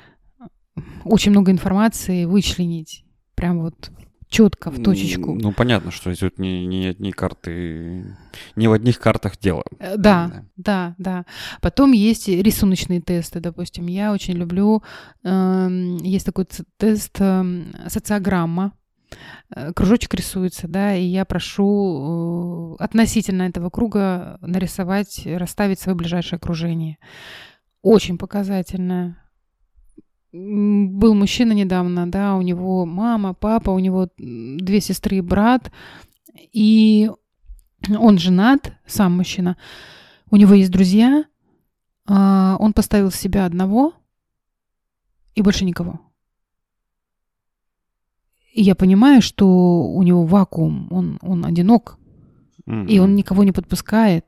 очень 1.03 1.31
много 1.31 1.51
информации 1.51 2.25
вычленить 2.25 3.05
прям 3.35 3.61
вот 3.61 3.91
четко, 4.35 4.71
в 4.71 4.83
точечку. 4.83 5.35
Ну, 5.35 5.51
понятно, 5.51 5.91
что 5.91 6.13
тут 6.15 6.39
не, 6.39 6.65
не 6.65 6.87
одни 6.87 7.11
карты, 7.11 8.15
не 8.55 8.67
в 8.67 8.73
одних 8.73 8.99
картах 8.99 9.37
дело. 9.39 9.63
Э, 9.79 9.95
да, 9.97 10.27
да, 10.27 10.43
да, 10.57 10.95
да. 10.97 11.25
Потом 11.61 11.91
есть 11.93 12.27
рисуночные 12.27 13.01
тесты, 13.01 13.39
допустим. 13.39 13.87
Я 13.87 14.11
очень 14.11 14.33
люблю, 14.33 14.83
э, 15.23 15.97
есть 16.01 16.25
такой 16.25 16.47
тест 16.77 17.15
э, 17.19 17.63
социограмма, 17.87 18.73
кружочек 19.75 20.13
рисуется, 20.13 20.67
да, 20.67 20.95
и 20.95 21.03
я 21.03 21.23
прошу 21.25 22.75
э, 22.79 22.83
относительно 22.83 23.43
этого 23.43 23.69
круга 23.69 24.37
нарисовать, 24.41 25.21
расставить 25.25 25.79
свое 25.79 25.95
ближайшее 25.95 26.37
окружение. 26.37 26.97
Очень 27.81 28.17
показательно 28.17 29.17
был 30.35 31.13
мужчина 31.13 31.53
недавно, 31.53 32.11
да, 32.11 32.35
у 32.35 32.41
него 32.41 32.85
мама, 32.85 33.33
папа, 33.33 33.69
у 33.69 33.79
него 33.79 34.09
две 34.17 34.81
сестры 34.81 35.17
и 35.17 35.21
брат, 35.21 35.71
и 36.51 37.09
он 37.97 38.17
женат, 38.17 38.73
сам 38.85 39.13
мужчина, 39.13 39.57
у 40.31 40.35
него 40.35 40.53
есть 40.53 40.71
друзья, 40.71 41.25
а, 42.07 42.57
он 42.59 42.73
поставил 42.73 43.11
себя 43.11 43.45
одного 43.45 43.93
и 45.35 45.41
больше 45.41 45.65
никого. 45.65 46.01
И 48.53 48.61
я 48.61 48.75
понимаю, 48.75 49.21
что 49.21 49.47
у 49.47 50.03
него 50.03 50.25
вакуум, 50.25 50.87
он, 50.91 51.19
он 51.21 51.45
одинок, 51.45 51.97
mm-hmm. 52.65 52.87
и 52.87 52.99
он 52.99 53.15
никого 53.15 53.43
не 53.43 53.51
подпускает. 53.51 54.25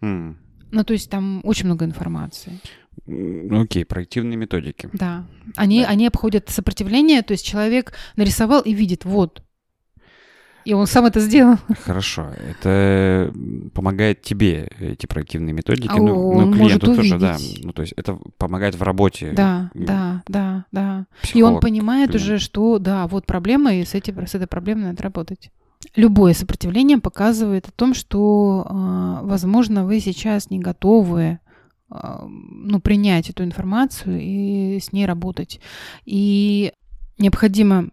Mm. 0.00 0.36
Ну, 0.70 0.84
то 0.84 0.92
есть 0.92 1.10
там 1.10 1.40
очень 1.44 1.66
много 1.66 1.84
информации. 1.84 2.60
Окей, 3.06 3.84
проективные 3.84 4.36
методики. 4.36 4.88
Да. 4.92 5.26
Они, 5.56 5.82
да. 5.82 5.88
они 5.88 6.06
обходят 6.06 6.48
сопротивление, 6.48 7.22
то 7.22 7.32
есть 7.32 7.46
человек 7.46 7.92
нарисовал 8.16 8.60
и 8.62 8.72
видит, 8.72 9.04
вот. 9.04 9.42
И 10.64 10.74
он 10.74 10.86
сам 10.86 11.06
это 11.06 11.20
сделал. 11.20 11.56
Хорошо. 11.84 12.30
Это 12.46 13.32
помогает 13.72 14.20
тебе, 14.20 14.68
эти 14.78 15.06
проактивные 15.06 15.54
методики. 15.54 15.88
А 15.88 15.96
ну, 15.96 16.28
он 16.28 16.50
ну, 16.50 16.56
клиенту 16.56 16.88
может 16.88 16.98
тоже, 16.98 17.18
да. 17.18 17.36
увидеть. 17.36 17.64
Ну, 17.64 17.72
то 17.72 17.80
есть 17.80 17.94
это 17.96 18.18
помогает 18.36 18.74
в 18.74 18.82
работе. 18.82 19.32
Да, 19.32 19.70
да, 19.72 20.22
да, 20.28 20.66
да. 20.70 21.06
И 21.32 21.42
он 21.42 21.60
понимает 21.60 22.10
клиент. 22.10 22.26
уже, 22.26 22.38
что 22.38 22.78
да, 22.78 23.06
вот 23.06 23.24
проблема, 23.24 23.76
и 23.76 23.84
с, 23.86 23.94
этим, 23.94 24.26
с 24.26 24.34
этой 24.34 24.46
проблемой 24.46 24.88
надо 24.88 25.02
работать. 25.02 25.50
Любое 25.96 26.34
сопротивление 26.34 26.98
показывает 26.98 27.68
о 27.68 27.72
том, 27.72 27.94
что, 27.94 28.66
а, 28.68 29.20
возможно, 29.22 29.86
вы 29.86 30.00
сейчас 30.00 30.50
не 30.50 30.58
готовы 30.58 31.38
ну, 31.90 32.80
принять 32.80 33.30
эту 33.30 33.44
информацию 33.44 34.20
и 34.20 34.78
с 34.78 34.92
ней 34.92 35.06
работать. 35.06 35.60
И 36.04 36.72
необходимо 37.16 37.90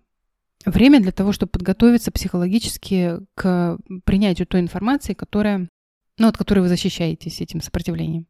время 0.66 1.00
для 1.00 1.12
того, 1.12 1.32
чтобы 1.32 1.52
подготовиться 1.52 2.12
психологически 2.12 3.20
к 3.36 3.78
принятию 4.04 4.48
той 4.48 4.62
информации, 4.62 5.14
которая, 5.14 5.70
ну, 6.18 6.28
от 6.28 6.38
которой 6.38 6.60
вы 6.60 6.68
защищаетесь 6.68 7.42
этим 7.42 7.62
сопротивлением. 7.62 8.28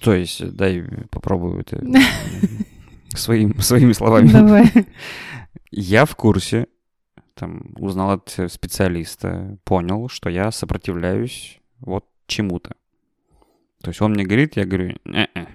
То 0.00 0.14
есть, 0.14 0.46
дай 0.54 0.82
попробую 1.10 1.60
это 1.60 1.82
своим, 3.16 3.58
своими 3.60 3.92
словами. 3.92 4.28
Давай. 4.28 4.70
Я 5.70 6.04
в 6.04 6.14
курсе, 6.14 6.68
там, 7.34 7.74
узнал 7.76 8.12
от 8.12 8.38
специалиста, 8.48 9.58
понял, 9.64 10.08
что 10.08 10.30
я 10.30 10.50
сопротивляюсь 10.52 11.60
вот 11.80 12.04
чему-то. 12.26 12.76
То 13.86 13.90
есть 13.90 14.02
он 14.02 14.14
мне 14.14 14.24
говорит, 14.24 14.56
я 14.56 14.64
говорю, 14.64 14.96
«Не-не». 15.04 15.46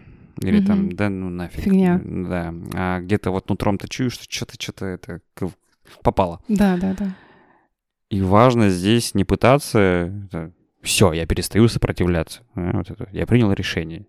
Или 0.42 0.66
там, 0.66 0.86
Мгм. 0.86 0.96
да 0.96 1.10
ну 1.10 1.30
нафиг. 1.30 1.66
Фигня. 1.66 2.00
Да. 2.06 2.54
А 2.74 3.00
где-то 3.02 3.30
вот 3.30 3.50
нутром-то 3.50 3.90
чую, 3.90 4.10
что 4.10 4.24
что-то, 4.30 4.54
что-то 4.58 4.86
это 4.86 5.20
попало. 6.02 6.40
Да, 6.48 6.78
да, 6.78 6.96
да. 6.98 7.14
И 8.10 8.22
важно 8.22 8.70
здесь 8.70 9.14
не 9.16 9.26
пытаться... 9.26 10.50
Все, 10.82 11.12
я 11.12 11.26
перестаю 11.26 11.68
сопротивляться. 11.68 12.40
А, 12.56 12.78
вот 12.78 12.90
это. 12.90 13.10
Я 13.12 13.28
принял 13.28 13.52
решение. 13.52 14.06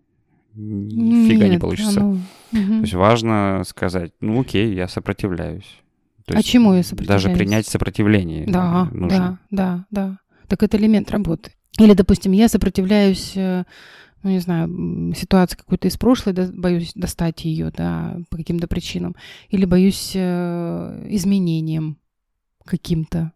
Нифига 0.55 1.47
не 1.47 1.51
Нет, 1.53 1.61
получится. 1.61 2.01
оно- 2.01 2.19
Мгм. 2.53 2.67
То 2.77 2.81
есть 2.83 2.95
важно 2.95 3.63
сказать, 3.67 4.13
ну 4.21 4.41
окей, 4.41 4.73
я 4.73 4.87
сопротивляюсь. 4.87 5.81
То 6.27 6.39
А 6.39 6.43
чему 6.45 6.75
я 6.75 6.79
Даже 6.79 6.89
сопротивляюсь? 6.91 7.37
принять 7.39 7.67
сопротивление 7.67 8.47
Да, 8.47 8.85
нужно. 8.93 9.09
да, 9.09 9.39
да, 9.51 9.87
да. 9.91 10.19
Так 10.47 10.63
это 10.63 10.77
элемент 10.77 11.11
работы. 11.11 11.51
Или, 11.79 11.95
допустим, 11.95 12.33
я 12.33 12.49
сопротивляюсь, 12.49 13.33
э, 13.35 13.65
ну, 14.23 14.31
не 14.31 14.39
знаю, 14.39 15.15
ситуации 15.15 15.57
какой-то 15.57 15.89
из 15.89 15.97
прошлой, 15.97 16.33
да, 16.33 16.49
боюсь 16.53 16.93
достать 16.95 17.45
ее, 17.45 17.73
да, 17.77 18.19
по 18.31 18.37
каким-то 18.37 18.67
причинам. 18.67 19.17
Или 19.49 19.65
боюсь 19.65 20.13
э, 20.15 21.07
изменениям 21.11 21.99
каким-то, 22.65 23.33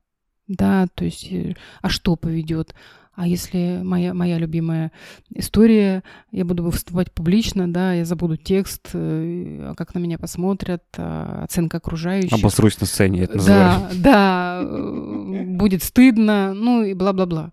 да, 0.46 0.86
то 0.94 1.04
есть, 1.04 1.32
э, 1.32 1.54
а 1.82 1.88
что 1.88 2.16
поведет? 2.16 2.74
А 3.16 3.26
если 3.26 3.80
моя, 3.82 4.12
моя 4.12 4.36
любимая 4.36 4.92
история, 5.34 6.02
я 6.32 6.44
буду 6.44 6.62
выступать 6.62 7.10
публично, 7.10 7.72
да, 7.72 7.94
я 7.94 8.04
забуду 8.04 8.36
текст, 8.36 8.90
э, 8.92 9.70
а 9.70 9.74
как 9.74 9.94
на 9.94 10.00
меня 10.00 10.18
посмотрят, 10.18 10.84
а 10.98 11.44
оценка 11.44 11.78
окружающих. 11.78 12.34
Обосрусь 12.34 12.78
на 12.78 12.86
сцене, 12.86 13.22
это 13.22 13.38
называется. 13.38 13.88
Да, 13.94 14.60
да, 14.60 14.60
э, 14.62 15.44
будет 15.46 15.82
стыдно, 15.82 16.52
ну 16.52 16.84
и 16.84 16.92
бла-бла-бла. 16.92 17.52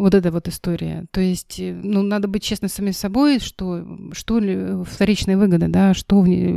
Вот 0.00 0.14
эта 0.14 0.30
вот 0.30 0.48
история. 0.48 1.04
То 1.10 1.20
есть, 1.20 1.60
э, 1.60 1.74
ну, 1.74 2.00
надо 2.00 2.26
быть 2.26 2.42
честным 2.42 2.70
с 2.70 2.72
самим 2.72 2.94
собой, 2.94 3.38
что, 3.38 3.86
что 4.12 4.38
ли 4.38 4.54
э, 4.56 4.84
вторичная 4.88 5.36
выгода, 5.36 5.68
да, 5.68 5.92
что 5.92 6.22
в, 6.22 6.26
не- 6.26 6.54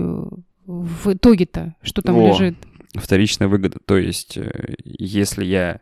в 0.66 1.14
итоге-то, 1.14 1.76
что 1.82 2.02
там 2.02 2.16
О. 2.16 2.30
лежит. 2.30 2.56
Вторичная 2.96 3.50
выгода. 3.50 3.80
То 3.84 3.98
есть, 3.98 4.38
э, 4.38 4.76
если 4.86 5.44
я 5.44 5.82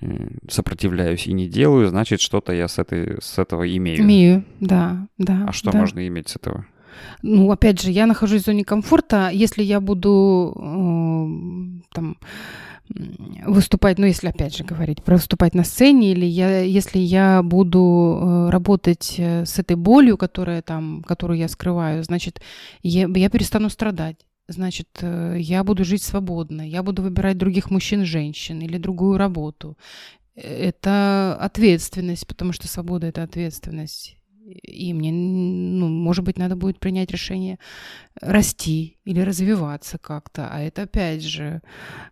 э, 0.00 0.28
сопротивляюсь 0.48 1.26
и 1.26 1.34
не 1.34 1.48
делаю, 1.48 1.88
значит, 1.88 2.22
что-то 2.22 2.54
я 2.54 2.66
с, 2.66 2.78
этой, 2.78 3.18
с 3.20 3.38
этого 3.38 3.70
имею. 3.76 4.00
Имею, 4.00 4.44
да, 4.60 5.06
да. 5.18 5.44
А 5.46 5.52
что 5.52 5.70
да. 5.70 5.78
можно 5.78 6.06
иметь 6.08 6.30
с 6.30 6.36
этого? 6.36 6.66
Ну, 7.20 7.50
опять 7.50 7.82
же, 7.82 7.90
я 7.90 8.06
нахожусь 8.06 8.40
в 8.40 8.46
зоне 8.46 8.64
комфорта. 8.64 9.28
Если 9.30 9.62
я 9.62 9.82
буду 9.82 10.54
э, 10.56 11.92
там 11.92 12.16
выступать, 12.88 13.98
ну, 13.98 14.06
если 14.06 14.28
опять 14.28 14.56
же 14.56 14.64
говорить 14.64 15.02
про 15.02 15.16
выступать 15.16 15.54
на 15.54 15.64
сцене, 15.64 16.12
или 16.12 16.26
я, 16.26 16.60
если 16.60 16.98
я 16.98 17.42
буду 17.42 18.18
э, 18.20 18.50
работать 18.50 19.14
э, 19.18 19.44
с 19.46 19.58
этой 19.58 19.76
болью, 19.76 20.16
которая 20.16 20.62
там, 20.62 21.02
которую 21.02 21.38
я 21.38 21.48
скрываю, 21.48 22.02
значит, 22.04 22.40
я, 22.82 23.08
я 23.14 23.30
перестану 23.30 23.70
страдать. 23.70 24.16
Значит, 24.48 24.88
э, 25.00 25.36
я 25.38 25.64
буду 25.64 25.84
жить 25.84 26.02
свободно, 26.02 26.68
я 26.68 26.82
буду 26.82 27.02
выбирать 27.02 27.38
других 27.38 27.70
мужчин, 27.70 28.04
женщин 28.04 28.60
или 28.60 28.76
другую 28.78 29.18
работу. 29.18 29.78
Это 30.34 31.38
ответственность, 31.40 32.26
потому 32.26 32.52
что 32.52 32.68
свобода 32.68 33.06
это 33.06 33.22
ответственность. 33.22 34.18
И 34.44 34.92
мне, 34.92 35.10
ну, 35.10 35.88
может 35.88 36.24
быть, 36.24 36.38
надо 36.38 36.54
будет 36.54 36.78
принять 36.78 37.10
решение 37.10 37.58
расти 38.20 38.98
или 39.04 39.20
развиваться 39.20 39.98
как-то. 39.98 40.48
А 40.50 40.60
это 40.60 40.82
опять 40.82 41.22
же, 41.22 41.62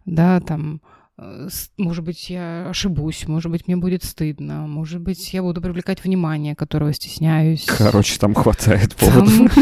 да, 0.07 0.41
там, 0.41 0.81
э, 1.19 1.49
может 1.77 2.05
быть, 2.05 2.31
я 2.31 2.69
ошибусь, 2.71 3.29
может 3.29 3.51
быть, 3.51 3.67
мне 3.67 3.77
будет 3.77 4.03
стыдно, 4.03 4.67
может 4.67 5.03
быть, 5.03 5.35
я 5.35 5.43
буду 5.43 5.61
привлекать 5.61 6.03
внимание, 6.03 6.55
которого 6.55 6.93
стесняюсь. 6.95 7.67
Короче, 7.67 8.19
там 8.19 8.35
хватает 8.35 8.97
поводов. 8.97 9.53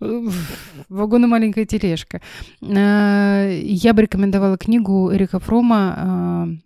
Вагон 0.88 1.24
и 1.24 1.26
маленькая 1.28 1.64
тележка. 1.64 2.20
А, 2.62 3.48
Я 3.50 3.94
бы 3.94 4.02
рекомендовала 4.02 4.56
книгу 4.56 5.12
Эрика 5.12 5.38
Фрома 5.38 6.58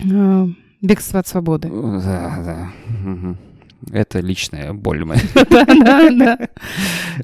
а, 0.00 0.48
«Бегство 0.82 1.20
от 1.20 1.28
свободы». 1.28 1.68
Да, 1.68 2.42
да. 2.44 2.72
Мгм. 3.04 3.38
Это 3.90 4.20
личная 4.20 4.72
боль 4.72 5.04
моя. 5.04 5.20
Да, 5.50 5.64
да, 5.64 6.10
да. 6.10 6.38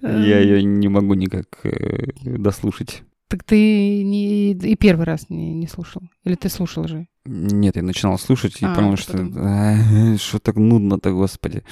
Я 0.02 0.40
ее 0.40 0.62
не 0.62 0.88
могу 0.88 1.14
никак 1.14 1.46
э, 1.64 2.08
дослушать. 2.24 3.02
Так 3.28 3.44
ты 3.44 4.02
не, 4.04 4.52
и 4.52 4.76
первый 4.76 5.04
раз 5.04 5.26
не, 5.28 5.52
не 5.52 5.66
слушал? 5.66 6.02
Или 6.24 6.34
ты 6.34 6.48
слушал 6.48 6.88
же? 6.88 7.06
Нет, 7.26 7.76
я 7.76 7.82
начинал 7.82 8.18
слушать 8.18 8.62
и 8.62 8.64
А, 8.64 8.74
понял, 8.74 8.96
что 8.96 9.18
а, 9.36 10.16
что 10.16 10.38
так 10.38 10.56
нудно-то, 10.56 11.10
господи. 11.10 11.62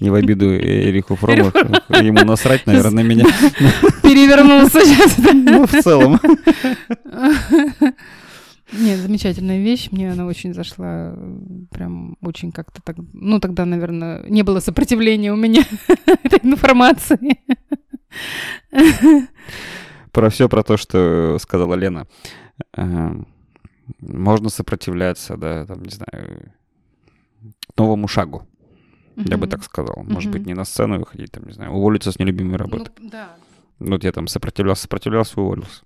Не 0.00 0.10
в 0.10 0.14
обиду 0.14 0.44
Эриху 0.54 1.16
Фрому, 1.16 1.52
ему 2.02 2.22
насрать, 2.24 2.66
наверное, 2.66 3.02
на 3.02 3.08
меня. 3.08 3.24
Перевернулся 4.02 4.80
сейчас. 4.84 5.16
Ну, 5.32 5.66
в 5.66 5.82
целом. 5.82 6.20
Нет, 8.72 8.98
замечательная 8.98 9.60
вещь. 9.60 9.88
Мне 9.92 10.12
она 10.12 10.26
очень 10.26 10.52
зашла. 10.52 11.16
Прям 11.70 12.16
очень 12.20 12.52
как-то 12.52 12.82
так... 12.82 12.96
Ну, 13.12 13.38
тогда, 13.38 13.64
наверное, 13.64 14.24
не 14.28 14.42
было 14.42 14.60
сопротивления 14.60 15.32
у 15.32 15.36
меня 15.36 15.62
этой 16.06 16.40
информации. 16.42 17.38
Про 20.12 20.30
все 20.30 20.48
про 20.48 20.62
то, 20.62 20.76
что 20.76 21.36
сказала 21.40 21.74
Лена. 21.74 22.06
Э, 22.76 23.10
Можно 24.00 24.48
сопротивляться, 24.48 25.36
да, 25.36 25.66
там, 25.66 25.82
не 25.82 25.90
знаю, 25.90 26.52
новому 27.76 28.08
шагу, 28.08 28.46
я 29.16 29.36
бы 29.36 29.46
так 29.46 29.62
сказал. 29.62 30.02
Может 30.04 30.32
быть, 30.32 30.46
не 30.46 30.54
на 30.54 30.64
сцену 30.64 30.98
выходить, 30.98 31.32
там, 31.32 31.44
не 31.46 31.52
знаю, 31.52 31.72
уволиться 31.72 32.10
с 32.12 32.18
нелюбимой 32.18 32.56
работы. 32.56 32.90
Ну, 32.98 33.10
да. 33.10 33.36
Вот 33.78 34.04
я 34.04 34.12
там 34.12 34.26
сопротивлялся, 34.26 34.82
сопротивлялся, 34.82 35.38
уволился. 35.40 35.82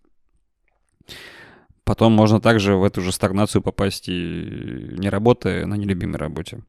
Потом 1.90 2.12
можно 2.12 2.40
также 2.40 2.76
в 2.76 2.84
эту 2.84 3.00
же 3.00 3.10
стагнацию 3.10 3.62
попасть 3.62 4.08
и 4.08 4.94
не 4.96 5.08
работая 5.08 5.66
на 5.66 5.74
нелюбимой 5.74 6.18
работе. 6.18 6.62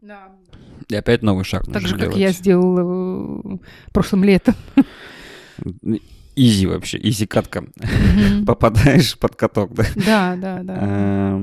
Да. 0.00 0.32
И 0.88 0.96
опять 0.96 1.22
новый 1.22 1.44
шаг 1.44 1.64
Так 1.66 1.74
нужно 1.74 1.88
же, 1.90 1.94
как 1.94 2.02
делать. 2.06 2.18
я 2.18 2.30
сделала 2.32 3.40
э, 3.44 3.58
прошлым 3.92 4.24
летом. 4.24 4.56
Изи 6.34 6.66
вообще, 6.66 6.98
изи 7.00 7.24
катка. 7.26 7.66
Мгм. 7.76 8.44
Попадаешь 8.46 9.16
под 9.16 9.36
каток, 9.36 9.72
да? 9.74 9.84
Да, 9.94 10.36
да, 10.36 10.62
да. 10.64 11.40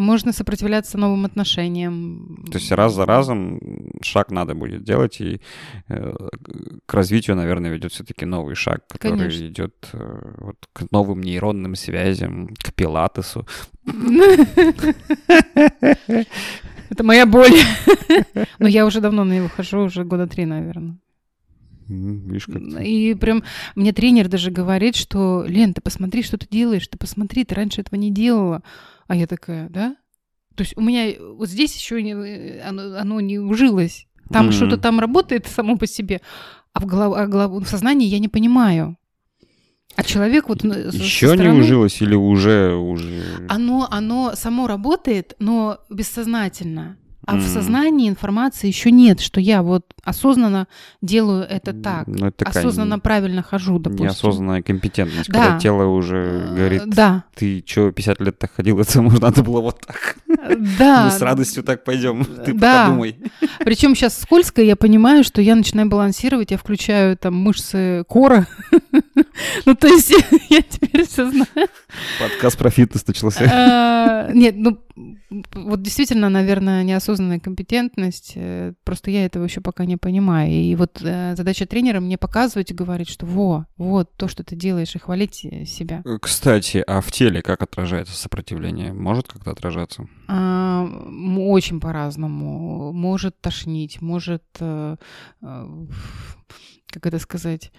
Можно 0.00 0.32
сопротивляться 0.32 0.98
новым 0.98 1.26
отношениям. 1.26 2.44
То 2.50 2.58
есть 2.58 2.72
раз 2.72 2.94
за 2.94 3.04
разом 3.04 3.60
шаг 4.02 4.30
надо 4.30 4.54
будет 4.54 4.82
делать, 4.82 5.20
и 5.20 5.40
э, 5.88 6.14
к 6.86 6.94
развитию, 6.94 7.36
наверное, 7.36 7.70
ведет 7.70 7.92
все-таки 7.92 8.24
новый 8.24 8.54
шаг, 8.54 8.86
который 8.88 9.18
Конечно. 9.18 9.46
идет 9.46 9.88
э, 9.92 10.34
вот 10.38 10.56
к 10.72 10.90
новым 10.90 11.20
нейронным 11.20 11.74
связям, 11.74 12.48
к 12.56 12.72
пилатесу. 12.72 13.46
Это 16.90 17.04
моя 17.04 17.26
боль. 17.26 17.52
Но 18.58 18.66
я 18.66 18.86
уже 18.86 19.00
давно 19.00 19.24
на 19.24 19.34
него 19.34 19.48
хожу, 19.48 19.80
уже 19.80 20.04
года 20.04 20.26
три, 20.26 20.46
наверное. 20.46 20.98
Видишь, 21.90 22.46
как 22.46 22.62
И 22.82 23.14
прям 23.14 23.42
мне 23.74 23.92
тренер 23.92 24.28
даже 24.28 24.50
говорит, 24.50 24.94
что, 24.96 25.44
Лен, 25.46 25.74
ты 25.74 25.80
посмотри, 25.80 26.22
что 26.22 26.38
ты 26.38 26.46
делаешь, 26.48 26.86
ты 26.86 26.96
посмотри, 26.96 27.44
ты 27.44 27.54
раньше 27.54 27.80
этого 27.80 27.98
не 27.98 28.10
делала. 28.10 28.62
А 29.10 29.16
я 29.16 29.26
такая, 29.26 29.68
да? 29.68 29.96
То 30.54 30.62
есть 30.62 30.76
у 30.76 30.80
меня 30.80 31.12
вот 31.36 31.48
здесь 31.48 31.74
еще 31.74 32.00
не, 32.00 32.12
э, 32.12 32.60
оно, 32.62 32.96
оно 32.96 33.20
не 33.20 33.40
ужилось. 33.40 34.06
Там 34.32 34.44
Мгм. 34.46 34.52
что-то 34.52 34.76
там 34.78 35.00
работает 35.00 35.48
само 35.48 35.76
по 35.76 35.88
себе, 35.88 36.20
а 36.72 36.78
в, 36.78 36.86
голов, 36.86 37.16
а 37.16 37.26
голов- 37.26 37.64
в 37.64 37.68
сознании 37.68 38.06
я 38.06 38.20
не 38.20 38.28
понимаю. 38.28 38.96
А 39.96 40.04
человек 40.04 40.48
вот 40.48 40.62
Еще 40.62 41.26
не 41.26 41.34
стороны- 41.34 41.58
ужилось 41.58 42.00
или 42.00 42.14
уже 42.14 42.74
уже. 42.76 43.24
Оно, 43.48 43.88
оно 43.90 44.32
само 44.36 44.68
работает, 44.68 45.34
но 45.40 45.78
бессознательно. 45.90 46.96
А 47.30 47.34
в 47.36 47.44
М. 47.44 47.48
сознании 47.48 48.08
информации 48.08 48.66
еще 48.68 48.90
нет, 48.90 49.20
что 49.20 49.40
я 49.40 49.62
вот 49.62 49.84
осознанно 50.02 50.66
делаю 51.02 51.44
это 51.44 51.72
так. 51.72 52.06
Ну, 52.06 52.26
это 52.26 52.44
осознанно 52.48 52.98
правильно 52.98 53.42
хожу, 53.42 53.78
допустим. 53.78 54.06
неосознанная 54.06 54.62
компетентность, 54.62 55.30
Да. 55.30 55.44
когда 55.44 55.58
тело 55.58 55.84
уже 55.84 56.46
говорит, 56.56 56.82
Да, 56.86 57.24
ты 57.34 57.62
что, 57.66 57.92
50 57.92 58.20
лет 58.20 58.38
так 58.38 58.52
ходил, 58.54 58.80
это 58.80 59.00
может 59.02 59.20
надо 59.22 59.42
было 59.42 59.60
вот 59.60 59.80
так. 59.86 60.16
да. 60.78 61.04
Мы 61.06 61.10
с 61.10 61.20
радостью 61.20 61.62
так 61.62 61.84
пойдем. 61.84 62.24
Ты 62.44 62.52
Да. 62.54 62.86
подумай. 62.86 63.16
Причем 63.60 63.94
сейчас 63.94 64.18
скользко, 64.18 64.62
я 64.62 64.74
понимаю, 64.76 65.22
что 65.24 65.40
я 65.42 65.54
начинаю 65.54 65.88
балансировать, 65.88 66.50
я 66.50 66.56
включаю 66.58 67.16
там 67.16 67.34
мышцы 67.34 68.04
кора. 68.08 68.46
Ну, 69.64 69.74
то 69.74 69.86
есть 69.88 70.10
я 70.50 70.60
теперь 70.62 71.06
все 71.06 71.30
знаю. 71.30 71.68
Подкаст 72.18 72.58
про 72.58 72.70
фитнес 72.70 73.06
начался. 73.06 74.28
Нет, 74.34 74.54
ну, 74.56 74.78
вот 75.54 75.82
действительно, 75.82 76.28
наверное, 76.28 76.82
неосознанная 76.82 77.40
компетентность. 77.40 78.32
э, 78.34 78.72
Просто 78.84 79.10
я 79.10 79.24
этого 79.24 79.44
еще 79.44 79.60
пока 79.60 79.84
не 79.84 79.96
понимаю. 79.96 80.50
И 80.50 80.74
вот 80.76 81.00
э, 81.02 81.34
задача 81.36 81.66
тренера 81.66 82.00
мне 82.00 82.18
показывать 82.18 82.70
и 82.70 82.74
говорить, 82.74 83.08
что 83.08 83.26
во, 83.26 83.66
вот 83.76 84.10
то, 84.16 84.28
что 84.28 84.44
ты 84.44 84.56
делаешь, 84.56 84.94
и 84.94 84.98
хвалить 84.98 85.44
э, 85.44 85.64
себя. 85.64 86.02
Кстати, 86.20 86.82
а 86.86 87.00
в 87.00 87.10
теле 87.12 87.42
как 87.42 87.62
отражается 87.62 88.16
сопротивление? 88.16 88.92
Может 88.92 89.28
как-то 89.28 89.50
отражаться? 89.50 90.08
А, 90.28 90.86
Очень 91.38 91.80
по-разному. 91.80 92.92
Может 92.92 93.40
тошнить, 93.40 94.00
может, 94.00 94.42
как 94.58 94.98
это 97.06 97.18
сказать, 97.18 97.72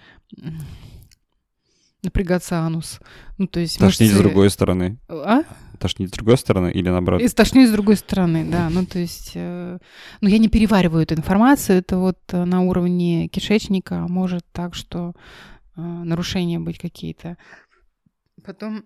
напрягаться 2.02 2.58
анус. 2.58 3.00
Ну, 3.38 3.46
то 3.46 3.60
есть 3.60 3.78
Тошнить 3.78 4.10
с 4.10 4.14
мышцы- 4.14 4.18
другой 4.18 4.50
стороны. 4.50 4.98
А? 5.08 5.42
Тошнить 5.78 6.08
с 6.10 6.12
другой 6.12 6.36
стороны 6.36 6.70
или 6.72 6.88
наоборот? 6.88 7.20
И 7.22 7.28
тошнить 7.28 7.68
с 7.68 7.72
другой 7.72 7.96
стороны, 7.96 8.44
да. 8.50 8.68
Ну, 8.70 8.84
то 8.86 8.98
есть, 8.98 9.32
э, 9.34 9.78
ну, 10.20 10.28
я 10.28 10.38
не 10.38 10.48
перевариваю 10.48 11.02
эту 11.02 11.14
информацию. 11.14 11.78
Это 11.78 11.98
вот 11.98 12.18
э, 12.32 12.44
на 12.44 12.62
уровне 12.62 13.28
кишечника 13.28 14.06
может 14.08 14.44
так, 14.52 14.74
что 14.74 15.14
э, 15.76 15.80
нарушения 15.80 16.58
быть 16.58 16.78
какие-то. 16.78 17.36
Потом 18.44 18.84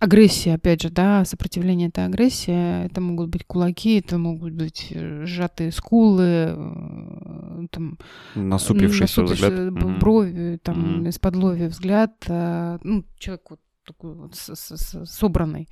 агрессия, 0.00 0.54
опять 0.54 0.82
же, 0.82 0.90
да, 0.90 1.24
сопротивление— 1.24 1.88
это 1.90 2.04
агрессия. 2.04 2.84
Это 2.86 3.00
могут 3.00 3.28
быть 3.30 3.44
кулаки, 3.44 3.98
это 3.98 4.18
могут 4.18 4.52
быть 4.54 4.88
э, 4.90 5.24
сжатые 5.26 5.72
скулы, 5.72 6.22
э, 6.56 7.66
там, 7.70 7.98
Насупившийся 8.34 9.22
насупившие 9.22 9.70
взгляд. 9.70 9.98
брови, 9.98 10.58
там, 10.62 10.98
Мгм. 10.98 11.08
из-под 11.08 11.36
лови 11.36 11.66
взгляд. 11.66 12.14
ну, 12.28 13.04
человек 13.18 13.50
вот 13.50 13.60
такой 13.86 14.14
вот 14.14 14.34
с- 14.34 14.54
с- 14.54 14.76
с- 14.76 15.04
собранный. 15.06 15.68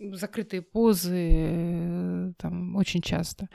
Закрытые 0.00 0.60
позы 0.62 1.28
э, 1.30 2.32
там 2.38 2.74
очень 2.76 3.00
часто. 3.00 3.48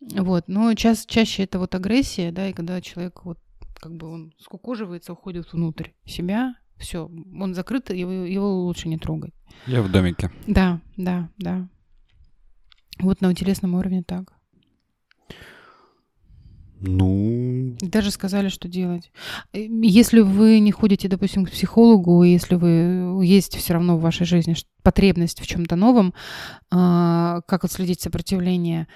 Вот. 0.00 0.44
Но 0.48 0.74
час, 0.74 1.06
чаще 1.06 1.44
это 1.44 1.58
вот 1.58 1.74
агрессия, 1.74 2.32
да, 2.32 2.48
и 2.48 2.52
когда 2.52 2.80
человек 2.80 3.24
вот 3.24 3.38
как 3.80 3.92
бы 3.96 4.08
он 4.08 4.32
скукоживается, 4.38 5.12
уходит 5.12 5.52
внутрь 5.52 5.88
себя, 6.04 6.54
все, 6.80 7.10
он 7.38 7.54
закрыт, 7.54 7.90
его, 7.90 8.10
его 8.10 8.64
лучше 8.64 8.88
не 8.88 8.98
трогать. 8.98 9.34
Я 9.66 9.82
в 9.82 9.90
домике. 9.90 10.30
Да, 10.46 10.80
да, 10.96 11.28
да. 11.38 11.68
Вот 12.98 13.20
на 13.20 13.34
телесном 13.34 13.74
уровне 13.74 14.02
так. 14.02 14.32
Ну, 16.82 17.76
Даже 17.82 18.10
сказали, 18.10 18.48
что 18.48 18.66
делать. 18.66 19.12
Если 19.52 20.20
вы 20.20 20.60
не 20.60 20.72
ходите, 20.72 21.08
допустим, 21.08 21.44
к 21.44 21.50
психологу, 21.50 22.24
и 22.24 22.30
если 22.30 22.54
вы 22.54 23.22
есть 23.22 23.54
все 23.56 23.74
равно 23.74 23.98
в 23.98 24.00
вашей 24.00 24.24
жизни 24.24 24.56
потребность 24.82 25.40
в 25.40 25.46
чем-то 25.46 25.76
новом, 25.76 26.14
а, 26.70 27.42
как 27.46 27.64
отследить 27.64 28.00
сопротивление? 28.00 28.88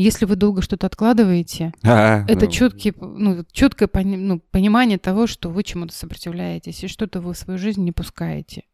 Если 0.00 0.24
вы 0.24 0.36
долго 0.36 0.62
что-то 0.62 0.86
откладываете, 0.86 1.72
а, 1.84 2.24
это 2.26 2.46
ну, 2.46 2.50
четкий, 2.50 2.94
ну, 3.00 3.44
четкое 3.52 3.86
пони- 3.88 4.16
ну, 4.16 4.40
понимание 4.50 4.98
того, 4.98 5.26
что 5.26 5.50
вы 5.50 5.62
чему-то 5.62 5.92
сопротивляетесь 5.94 6.82
и 6.84 6.88
что-то 6.88 7.20
вы 7.20 7.34
в 7.34 7.36
свою 7.38 7.58
жизнь 7.58 7.82
не 7.84 7.92
пускаете. 7.92 8.64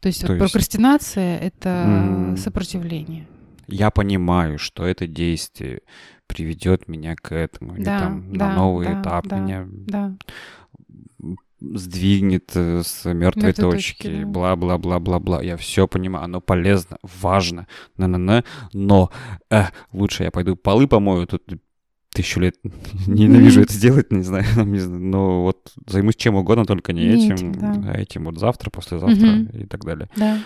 То 0.00 0.08
есть, 0.08 0.20
То 0.20 0.26
вот 0.26 0.34
есть- 0.34 0.52
прокрастинация 0.52 1.38
это 1.38 1.68
М. 1.86 2.36
сопротивление. 2.36 3.26
Я 3.68 3.90
понимаю, 3.90 4.58
что 4.58 4.84
это 4.84 5.06
действие 5.06 5.80
приведет 6.26 6.88
меня 6.88 7.14
к 7.14 7.32
этому, 7.34 7.76
или 7.76 7.84
Да, 7.84 7.98
там 8.00 8.32
да, 8.34 8.48
на 8.48 8.56
новый 8.56 8.86
да, 8.88 9.00
этап 9.00 9.26
да. 9.28 9.38
меня 9.38 9.66
Да. 9.70 10.16
Сдвигнет 11.74 12.50
э, 12.54 12.82
с 12.84 13.04
мертвой 13.04 13.44
Мёртвой 13.44 13.52
точки, 13.52 14.02
точки, 14.02 14.20
да. 14.20 14.26
бла-бла-бла-бла-бла. 14.26 15.42
Я 15.42 15.56
все 15.56 15.86
понимаю, 15.86 16.24
оно 16.24 16.40
полезно, 16.40 16.98
важно, 17.02 17.66
на-на-на, 17.96 18.44
но 18.72 19.10
э, 19.50 19.64
лучше 19.92 20.24
я 20.24 20.30
пойду 20.30 20.56
полы 20.56 20.86
помою, 20.86 21.26
тут 21.26 21.42
тысячу 22.14 22.40
лет 22.40 22.56
ненавижу 23.06 23.62
это 23.62 23.78
делать, 23.78 24.12
не 24.12 24.22
знаю, 24.22 24.44
не 24.66 24.78
знаю, 24.78 25.00
но 25.02 25.42
вот 25.44 25.72
займусь 25.86 26.16
чем 26.16 26.34
угодно, 26.34 26.64
только 26.64 26.92
не, 26.92 27.04
Не 27.06 27.26
этим, 27.26 27.34
этим, 27.34 27.52
да. 27.52 27.92
а 27.92 27.98
этим 27.98 28.24
вот 28.24 28.38
завтра, 28.38 28.70
послезавтра 28.70 29.26
Мгм. 29.26 29.60
и 29.60 29.66
так 29.66 29.84
далее. 29.84 30.08
Да. 30.16 30.38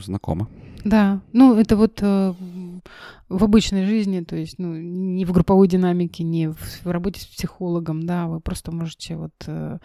Знакомо. 0.00 0.48
Да, 0.84 1.20
ну 1.32 1.56
это 1.56 1.76
вот 1.76 1.98
э, 2.00 2.34
в 3.28 3.44
обычной 3.44 3.84
жизни, 3.84 4.20
то 4.20 4.36
есть 4.36 4.58
ну, 4.58 4.74
не 4.76 5.24
в 5.24 5.32
групповой 5.32 5.68
динамике, 5.68 6.24
не 6.24 6.48
в, 6.48 6.56
в 6.56 6.86
работе 6.86 7.20
с 7.20 7.26
психологом, 7.26 8.06
да, 8.06 8.26
вы 8.26 8.40
просто 8.40 8.72
можете 8.72 9.16
вот 9.16 9.34
э, 9.46 9.78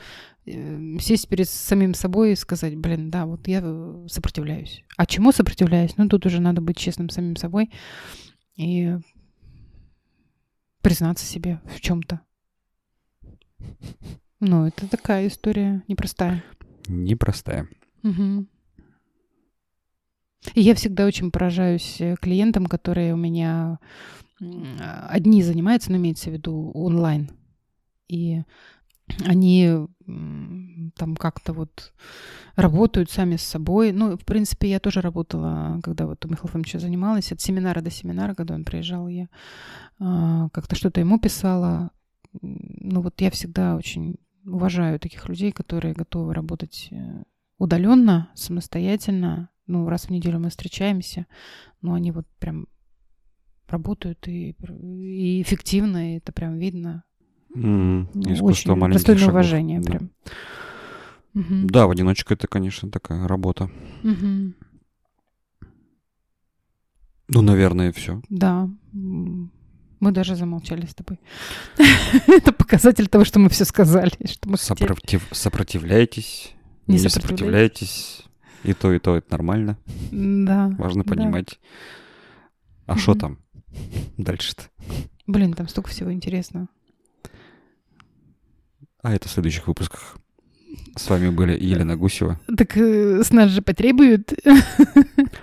э, 0.46 0.98
сесть 1.00 1.28
перед 1.28 1.50
самим 1.50 1.94
собой 1.94 2.32
и 2.34 2.36
сказать, 2.38 2.76
блин, 2.78 3.12
да, 3.12 3.26
вот 3.26 3.48
я 3.48 3.60
э, 3.62 4.08
сопротивляюсь. 4.10 4.84
А 4.98 5.06
чему 5.06 5.32
сопротивляюсь? 5.32 5.98
Ну 5.98 6.08
тут 6.08 6.26
уже 6.26 6.40
надо 6.40 6.62
быть 6.62 6.78
честным 6.78 7.10
самим 7.10 7.36
собой 7.36 7.70
и 8.56 8.98
признаться 10.82 11.26
себе 11.26 11.62
в 11.76 11.82
чем-то. 11.82 12.22
Ну, 14.40 14.66
это 14.66 14.90
такая 14.90 15.28
история 15.28 15.84
непростая. 15.88 16.44
Непростая. 16.88 17.68
Мгм. 18.04 18.48
И 20.54 20.62
я 20.62 20.76
всегда 20.76 21.06
очень 21.06 21.32
поражаюсь 21.32 21.98
э, 22.00 22.16
клиентам, 22.22 22.66
которые 22.66 23.14
у 23.14 23.18
меня 23.18 23.80
а, 24.42 25.08
одни 25.10 25.42
занимаются, 25.44 25.92
но 25.92 25.98
имеется 25.98 26.30
в 26.30 26.34
виду 26.34 26.72
онлайн. 26.74 27.30
И 28.08 28.42
они 29.26 29.88
там 30.96 31.16
как-то 31.18 31.54
вот 31.54 31.94
работают 32.56 33.10
сами 33.10 33.36
с 33.36 33.44
собой. 33.44 33.92
Ну, 33.92 34.18
в 34.18 34.26
принципе, 34.26 34.70
я 34.70 34.80
тоже 34.80 35.02
работала, 35.02 35.80
когда 35.84 36.06
вот 36.06 36.26
у 36.26 36.30
Михаила 36.30 36.50
Фомича 36.50 36.80
занималась, 36.80 37.32
от 37.32 37.42
семинара 37.42 37.82
до 37.82 37.90
семинара, 37.90 38.34
когда 38.34 38.56
он 38.56 38.64
приезжал, 38.64 39.08
я 39.08 39.28
а, 40.00 40.50
как-то 40.50 40.76
что-то 40.76 41.00
ему 41.00 41.20
писала. 41.20 41.92
Ну, 42.42 43.02
вот 43.02 43.20
я 43.22 43.32
всегда 43.32 43.76
очень 43.76 44.16
уважаю 44.46 45.00
таких 45.00 45.28
людей, 45.30 45.52
которые 45.52 45.94
готовы 45.94 46.34
работать 46.34 46.90
удаленно, 47.58 48.30
самостоятельно. 48.36 49.50
Ну, 49.68 49.88
раз 49.88 50.06
в 50.06 50.10
неделю 50.10 50.40
мы 50.40 50.50
встречаемся, 50.50 51.26
но 51.82 51.94
они 51.94 52.12
вот 52.12 52.28
прям 52.40 52.68
работают 53.68 54.28
и, 54.28 54.52
и 54.52 55.42
эффективно, 55.42 56.14
и 56.14 56.18
это 56.18 56.32
прям 56.32 56.58
видно. 56.58 57.04
Ну, 57.56 58.04
Искусство 58.34 58.72
очень 58.74 58.80
маленьких 58.82 59.00
достойное 59.02 59.20
шагов. 59.20 59.34
уважение 59.34 59.80
Да. 59.80 59.92
прям. 59.92 60.10
Мгм. 61.34 61.68
Да, 61.68 61.88
в 61.88 61.92
одиночку 61.92 62.34
это, 62.34 62.48
конечно, 62.48 62.92
такая 62.92 63.28
работа. 63.28 63.70
Мгм. 64.04 64.56
Ну, 67.30 67.42
наверное, 67.42 67.92
все. 67.92 68.22
Да. 68.30 68.70
Мы 68.92 70.12
даже 70.12 70.36
замолчали 70.36 70.86
с 70.86 70.94
тобой. 70.94 71.20
Это 72.28 72.52
показатель 72.52 73.08
того, 73.08 73.24
что 73.24 73.40
мы 73.40 73.50
все 73.50 73.64
сказали, 73.66 74.12
что 74.26 74.50
мы. 74.50 74.58
Сопротив... 74.58 75.26
Сопротивляйтесь, 75.32 76.54
Не 76.88 76.94
не, 76.96 77.00
сопротивляйтесь. 77.10 77.90
сопротивляйтесь. 77.90 78.24
И 78.64 78.74
то, 78.74 78.94
и 78.94 79.00
то 79.00 79.16
это 79.18 79.32
нормально. 79.32 79.78
Да. 80.12 80.74
Важно 80.78 81.04
да. 81.04 81.10
понимать. 81.10 81.60
А 82.86 82.98
что 82.98 83.16
там 83.16 83.40
дальше-то? 84.18 84.64
Блин, 85.28 85.54
там 85.54 85.68
столько 85.68 85.90
всего 85.90 86.12
интересного. 86.12 86.68
А 89.02 89.14
это 89.14 89.28
в 89.28 89.32
следующих 89.32 89.68
выпусках. 89.68 90.18
С 90.96 91.10
вами 91.10 91.30
были 91.30 91.54
Елена 91.62 91.96
Гусева. 91.96 92.40
Так 92.58 92.78
э, 92.78 93.24
с 93.24 93.32
нас 93.32 93.50
же 93.52 93.62
потребуют. 93.62 94.34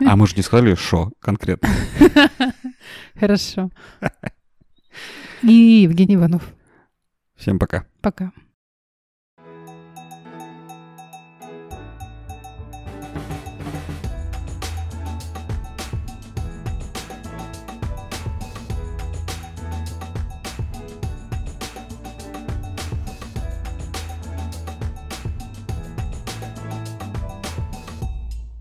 А 0.07 0.17
мы 0.17 0.27
же 0.27 0.35
не 0.35 0.43
сказали, 0.43 0.75
что 0.75 1.13
конкретно. 1.21 1.69
Хорошо. 3.15 3.71
И 5.43 5.83
Евгений 5.83 6.15
Иванов. 6.15 6.43
Всем 7.37 7.59
пока. 7.59 7.87
Пока. 8.01 8.33